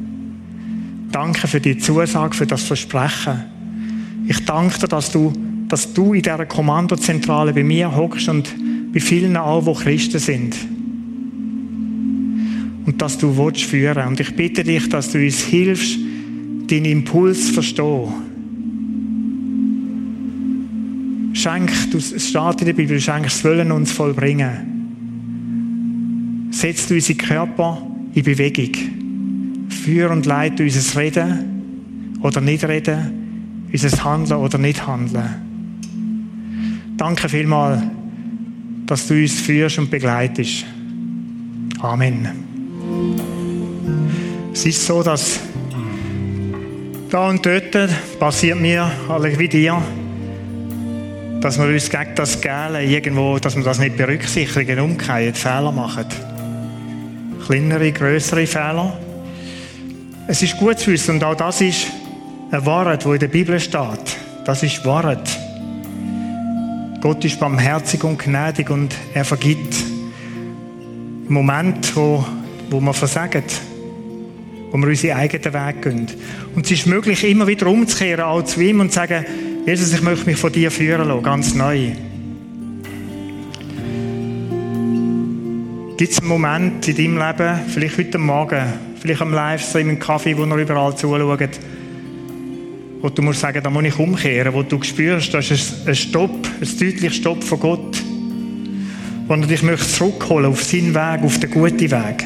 Danke 1.12 1.47
für 1.47 1.61
die 1.61 1.78
Zusage, 1.78 2.35
für 2.35 2.47
das 2.47 2.64
Versprechen. 2.64 3.45
Ich 4.26 4.45
danke 4.45 4.80
dir, 4.80 4.89
dass 4.89 5.12
du 5.12 5.32
dass 5.75 5.93
du 5.93 6.14
in 6.14 6.22
dieser 6.22 6.47
Kommandozentrale 6.47 7.53
bei 7.53 7.64
mir 7.64 7.97
hockst 7.97 8.29
und 8.29 8.55
bei 8.93 9.01
vielen 9.01 9.37
auch, 9.37 9.66
die 9.66 9.83
Christen 9.83 10.20
sind. 10.20 10.57
Und 12.87 13.03
dass 13.03 13.18
du 13.18 13.37
willst 13.37 13.64
führen. 13.64 14.07
Und 14.07 14.20
ich 14.20 14.37
bitte 14.37 14.62
dich, 14.62 14.89
dass 14.89 15.11
du 15.11 15.18
uns 15.18 15.41
hilfst, 15.41 15.99
deinen 16.68 16.85
Impuls 16.85 17.49
zu 17.49 17.55
verstehen. 17.55 18.07
Schenk, 21.33 21.72
du, 21.91 21.99
es 21.99 22.29
steht 22.29 22.61
in 22.61 22.66
der 22.66 22.75
Bibel, 22.75 23.01
schenk 23.01 23.25
das 23.25 23.43
Wollen 23.43 23.72
uns 23.72 23.91
vollbringen. 23.91 24.53
Setz 26.53 26.89
unsere 26.89 27.18
Körper 27.18 27.85
in 28.14 28.22
Bewegung. 28.22 28.70
Führ 29.70 30.12
und 30.12 30.25
leite 30.25 30.62
unser 30.62 31.01
Reden 31.01 32.20
oder 32.22 32.41
nicht 32.41 32.62
reden, 32.62 33.66
unser 33.72 34.05
Handeln 34.05 34.39
oder 34.39 34.59
nicht 34.59 34.87
handeln. 34.87 35.43
Danke 37.05 37.28
vielmals, 37.28 37.82
dass 38.86 39.07
du 39.07 39.12
uns 39.12 39.38
führst 39.38 39.78
und 39.78 39.90
begleitest. 39.90 40.64
Amen. 41.82 42.30
Es 44.55 44.64
ist 44.64 44.86
so, 44.86 45.02
dass 45.02 45.38
da 47.11 47.28
und 47.28 47.44
dort 47.44 47.90
passiert 48.18 48.59
mir, 48.59 48.90
alle 49.07 49.38
wie 49.38 49.48
dir, 49.48 49.82
dass 51.42 51.59
wir 51.59 51.66
uns 51.66 51.90
gegen 51.90 52.14
das 52.14 52.40
Gälen 52.40 52.88
irgendwo, 52.88 53.38
dass 53.38 53.55
wir 53.55 53.64
das 53.64 53.78
nicht 53.78 53.98
berücksichtigen, 53.98 54.80
umkehren, 54.80 55.34
Fehler 55.34 55.72
machen. 55.72 56.07
Kleinere, 57.44 57.92
größere 57.92 58.46
Fehler. 58.46 58.98
Es 60.26 60.42
ist 60.42 60.57
gut 60.57 60.78
zu 60.78 60.90
wissen, 60.90 61.16
und 61.16 61.24
auch 61.24 61.36
das 61.36 61.61
ist 61.61 61.86
eine 62.50 62.64
Wahrheit, 62.64 63.05
die 63.05 63.11
in 63.11 63.18
der 63.18 63.28
Bibel 63.28 63.61
steht. 63.61 64.16
Das 64.46 64.62
ist 64.62 64.82
Wahrheit. 64.86 65.43
Gott 67.05 67.22
ist 67.22 67.38
barmherzig 67.38 68.02
und 68.02 68.18
gnädig 68.18 68.70
und 68.70 68.96
er 69.12 69.26
vergibt. 69.26 69.76
Im 71.28 71.34
Moment, 71.34 71.94
wo, 71.94 72.24
wo 72.70 72.80
wir 72.80 72.94
versagen, 72.94 73.42
wo 74.70 74.78
wir 74.78 74.88
unsere 74.88 75.14
eigenen 75.14 75.52
Weg 75.52 75.82
gehen. 75.82 76.07
Und 76.57 76.64
es 76.64 76.70
ist 76.72 76.86
möglich, 76.86 77.22
immer 77.24 77.46
wieder 77.46 77.66
umzukehren, 77.66 78.24
auch 78.24 78.40
zu 78.44 78.59
ihm 78.62 78.80
und 78.80 78.88
zu 78.88 79.00
sagen, 79.00 79.22
Jesus, 79.66 79.92
ich 79.92 80.00
möchte 80.00 80.24
mich 80.24 80.38
von 80.38 80.50
dir 80.50 80.70
führen 80.70 81.07
lassen, 81.07 81.22
ganz 81.22 81.55
neu. 81.55 81.90
Gibt 85.98 86.11
es 86.11 86.20
einen 86.20 86.28
Moment 86.28 86.88
in 86.88 86.96
deinem 86.96 87.18
Leben, 87.18 87.61
vielleicht 87.68 87.98
heute 87.98 88.16
Morgen, 88.16 88.64
vielleicht 88.98 89.20
am 89.20 89.34
Livestream, 89.34 89.90
im 89.90 89.98
Kaffee, 89.98 90.38
wo 90.38 90.46
ihr 90.46 90.57
überall 90.57 90.96
zuschaut, 90.96 91.61
wo 93.05 93.11
du 93.11 93.20
musst 93.20 93.40
sagen, 93.40 93.62
da 93.62 93.68
muss 93.68 93.84
ich 93.84 93.98
umkehren, 93.98 94.55
wo 94.55 94.62
du 94.62 94.82
spürst, 94.82 95.34
das 95.34 95.50
ist 95.50 95.86
ein 95.86 95.94
Stopp, 95.94 96.30
ein 96.30 96.78
deutlicher 96.78 97.11
Stopp 97.11 97.44
von 97.44 97.61
Gott, 97.61 98.02
wo 99.28 99.34
er 99.34 99.46
dich 99.46 99.62
möchte 99.62 99.86
zurückholen 99.86 100.50
auf 100.50 100.64
seinen 100.64 100.94
Weg, 100.94 101.22
auf 101.22 101.38
den 101.38 101.50
guten 101.50 101.90
Weg. 101.90 102.24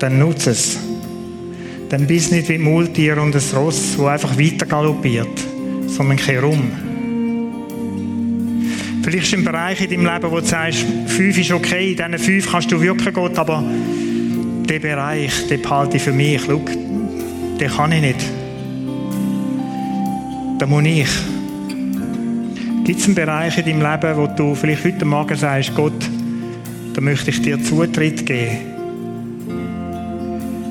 Dann 0.00 0.18
nutze 0.18 0.50
es. 0.50 0.76
Dann 1.88 2.08
bist 2.08 2.32
nicht 2.32 2.48
wie 2.48 2.54
ein 2.54 2.62
Multier 2.62 3.22
und 3.22 3.32
ein 3.36 3.56
Ross, 3.56 3.96
das 3.96 4.04
einfach 4.04 4.36
weiter 4.36 4.66
galoppiert, 4.66 5.40
sondern 5.86 6.16
kehr 6.16 6.42
um. 6.42 6.60
Vielleicht 9.04 9.26
ist 9.28 9.34
ein 9.34 9.44
Bereich 9.44 9.80
in 9.82 9.90
deinem 9.90 10.12
Leben, 10.12 10.32
wo 10.32 10.40
du 10.40 10.46
sagst, 10.46 10.84
fünf 11.06 11.38
ist 11.38 11.52
okay, 11.52 11.92
in 11.92 11.96
diesen 11.96 12.18
fünf 12.18 12.50
kannst 12.50 12.72
du 12.72 12.80
wirken, 12.80 13.12
Gott, 13.12 13.38
aber 13.38 13.62
der 14.68 14.80
Bereich, 14.80 15.46
den 15.46 15.62
behalte 15.62 15.98
ich 15.98 16.02
für 16.02 16.12
mich. 16.12 16.42
Schau, 16.44 16.60
den 17.60 17.70
kann 17.70 17.92
ich 17.92 18.00
nicht. 18.00 18.41
Da 20.62 20.68
muss 20.68 20.84
ich. 20.84 21.08
Gibt 22.84 23.00
es 23.00 23.06
einen 23.06 23.16
Bereich 23.16 23.58
in 23.58 23.64
deinem 23.64 23.80
Leben, 23.80 24.16
wo 24.16 24.28
du 24.28 24.54
vielleicht 24.54 24.84
heute 24.84 25.04
Morgen 25.04 25.34
sagst, 25.34 25.74
Gott, 25.74 26.08
da 26.94 27.00
möchte 27.00 27.30
ich 27.30 27.42
dir 27.42 27.60
Zutritt 27.60 28.24
geben. 28.24 28.58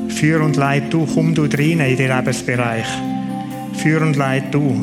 Führ 0.08 0.42
und 0.46 0.56
leid 0.56 0.94
du, 0.94 1.06
komm 1.14 1.36
du 1.36 1.42
rein 1.42 1.82
in 1.82 1.98
den 1.98 2.08
Lebensbereich. 2.08 2.86
Führ 3.84 4.02
und 4.02 4.16
leid 4.16 4.54
du. 4.54 4.82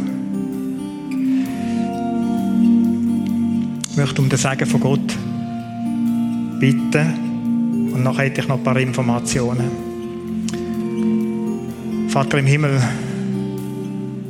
Ich 3.90 3.96
möchte 3.96 4.20
um 4.20 4.28
das 4.28 4.42
Sagen 4.42 4.66
von 4.66 4.80
Gott 4.80 5.16
bitten 6.60 7.94
und 7.94 8.02
nachher 8.02 8.26
hätte 8.26 8.42
ich 8.42 8.48
noch 8.48 8.58
ein 8.58 8.62
paar 8.62 8.76
Informationen. 8.76 9.70
Vater 12.10 12.40
im 12.40 12.46
Himmel, 12.46 12.78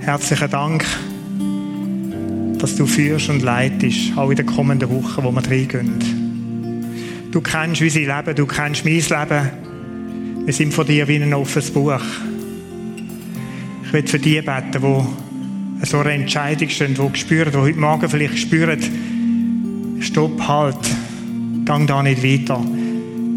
herzlichen 0.09 0.51
Dank, 0.51 0.87
dass 2.59 2.77
du 2.77 2.87
führst 2.87 3.29
und 3.29 3.43
leitest, 3.43 4.17
auch 4.17 4.31
in 4.31 4.37
den 4.37 4.47
kommenden 4.47 4.89
Wochen, 4.89 5.23
wo 5.23 5.31
wir 5.31 5.47
reingehen. 5.47 7.29
Du 7.31 7.43
kennst 7.43 7.83
unser 7.83 8.01
Leben, 8.01 8.35
du 8.35 8.47
kennst 8.47 8.87
mein 8.87 8.95
Leben. 8.95 9.51
Wir 10.47 10.55
sind 10.55 10.73
von 10.73 10.87
dir 10.87 11.07
wie 11.09 11.17
ein 11.17 11.35
offenes 11.35 11.71
Buch. 11.71 12.01
Ich 13.85 13.93
will 13.93 14.07
für 14.07 14.19
die 14.19 14.41
beten, 14.41 14.81
die 14.81 15.87
so 15.87 15.99
eine 15.99 16.13
Entscheidung 16.13 16.71
stehen, 16.71 16.95
die 16.95 17.19
spüren, 17.19 17.53
die 17.53 17.59
heute 17.59 17.79
Morgen 17.79 18.09
vielleicht 18.09 18.39
spüren, 18.39 19.99
stopp, 20.01 20.41
halt, 20.49 20.89
gang 21.67 21.87
da 21.87 22.03
nicht 22.03 22.23
weiter. 22.23 22.65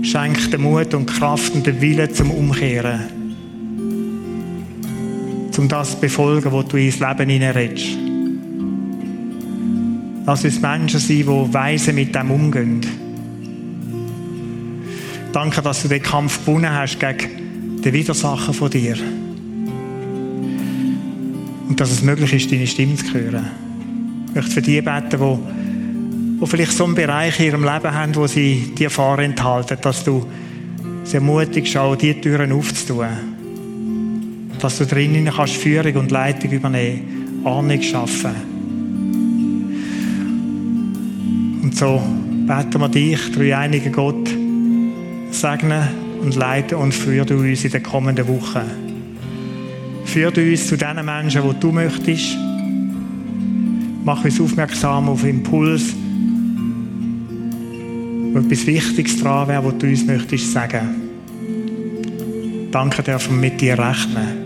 Schenk 0.04 0.50
den 0.52 0.62
Mut 0.62 0.94
und 0.94 1.06
Kraft 1.06 1.54
und 1.54 1.68
den 1.68 1.82
Willen 1.82 2.14
zum 2.14 2.32
Umkehren. 2.32 3.21
Um 5.58 5.68
das 5.68 5.92
zu 5.92 5.98
befolgen, 6.00 6.52
was 6.52 6.68
du 6.68 6.78
ins 6.78 7.00
Leben 7.00 7.30
hineinredest. 7.30 7.98
Lass 10.26 10.46
uns 10.46 10.62
Menschen 10.62 11.00
sein, 11.00 11.18
die 11.18 11.54
weise 11.54 11.94
mit 11.94 12.16
dem 12.16 12.32
umgehen. 12.32 12.82
Danke, 15.34 15.62
dass 15.62 15.82
du 15.82 15.88
den 15.88 16.02
Kampf 16.02 16.46
gewonnen 16.46 16.72
hast 16.72 17.00
gegen 17.00 17.82
die 17.84 17.94
Widersacher 17.94 18.54
von 18.54 18.70
dir. 18.70 18.96
Und 21.68 21.80
dass 21.80 21.92
es 21.92 22.02
möglich 22.02 22.34
ist, 22.34 22.52
deine 22.52 22.68
Stimme 22.68 22.96
zu 22.96 23.14
hören. 23.14 23.46
Ich 24.28 24.36
möchte 24.36 24.52
für 24.52 24.62
die 24.62 24.82
beten, 24.82 25.10
die, 25.10 26.40
die 26.40 26.48
vielleicht 26.48 26.74
so 26.74 26.86
einen 26.86 26.96
Bereich 26.96 27.40
in 27.40 27.46
ihrem 27.46 27.64
Leben 27.64 27.94
haben, 27.94 28.16
wo 28.16 28.28
sie 28.28 28.74
dir 28.78 28.90
vorenthalten, 28.90 29.78
dass 29.82 30.04
du 30.04 30.26
sie 31.04 31.16
ermutigst, 31.16 31.76
auch 31.78 31.96
diese 31.96 32.22
Türen 32.22 32.52
aufzutun. 32.52 33.31
Dass 34.62 34.78
du 34.78 34.86
drinnen 34.86 35.26
kannst 35.26 35.56
Führung 35.56 35.96
und 35.96 36.12
Leitung 36.12 36.52
übernehmen, 36.52 37.42
Ahnung 37.44 37.82
schaffen. 37.82 38.36
Und 41.64 41.76
so 41.76 42.00
beten 42.46 42.80
wir 42.80 42.90
dich, 42.90 43.32
drei 43.32 43.58
einige 43.58 43.90
Gott, 43.90 44.30
segne 45.32 45.88
und 46.22 46.36
leite 46.36 46.78
und 46.78 46.94
führe 46.94 47.26
du 47.26 47.40
uns 47.40 47.66
in 47.66 47.72
den 47.72 47.82
kommenden 47.82 48.28
Wochen. 48.28 48.70
Führe 50.06 50.32
du 50.32 50.42
uns 50.42 50.68
zu 50.68 50.78
den 50.78 51.04
Menschen, 51.04 51.42
die 51.42 51.60
du 51.60 51.72
möchtest. 51.72 52.38
Mach 54.04 54.24
uns 54.24 54.40
aufmerksam 54.40 55.10
auf 55.10 55.24
Impuls, 55.24 55.96
wo 58.32 58.40
etwas 58.40 58.68
Wichtiges 58.68 59.20
dran 59.20 59.48
wäre, 59.48 59.66
was 59.66 59.78
du 59.80 59.88
uns 59.88 60.06
möchtest 60.06 60.52
sagen. 60.52 61.02
Danke 62.72 63.02
dürfen 63.04 63.40
mit 63.40 63.60
dir 63.60 63.78
rechnen. 63.78 64.41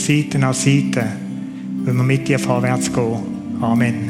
Seite 0.00 0.42
an 0.44 0.54
Seite, 0.54 1.04
wenn 1.84 1.96
wir 1.96 2.02
mit 2.02 2.26
dir 2.26 2.38
vorwärts 2.38 2.92
gehen. 2.92 3.18
Amen. 3.60 4.09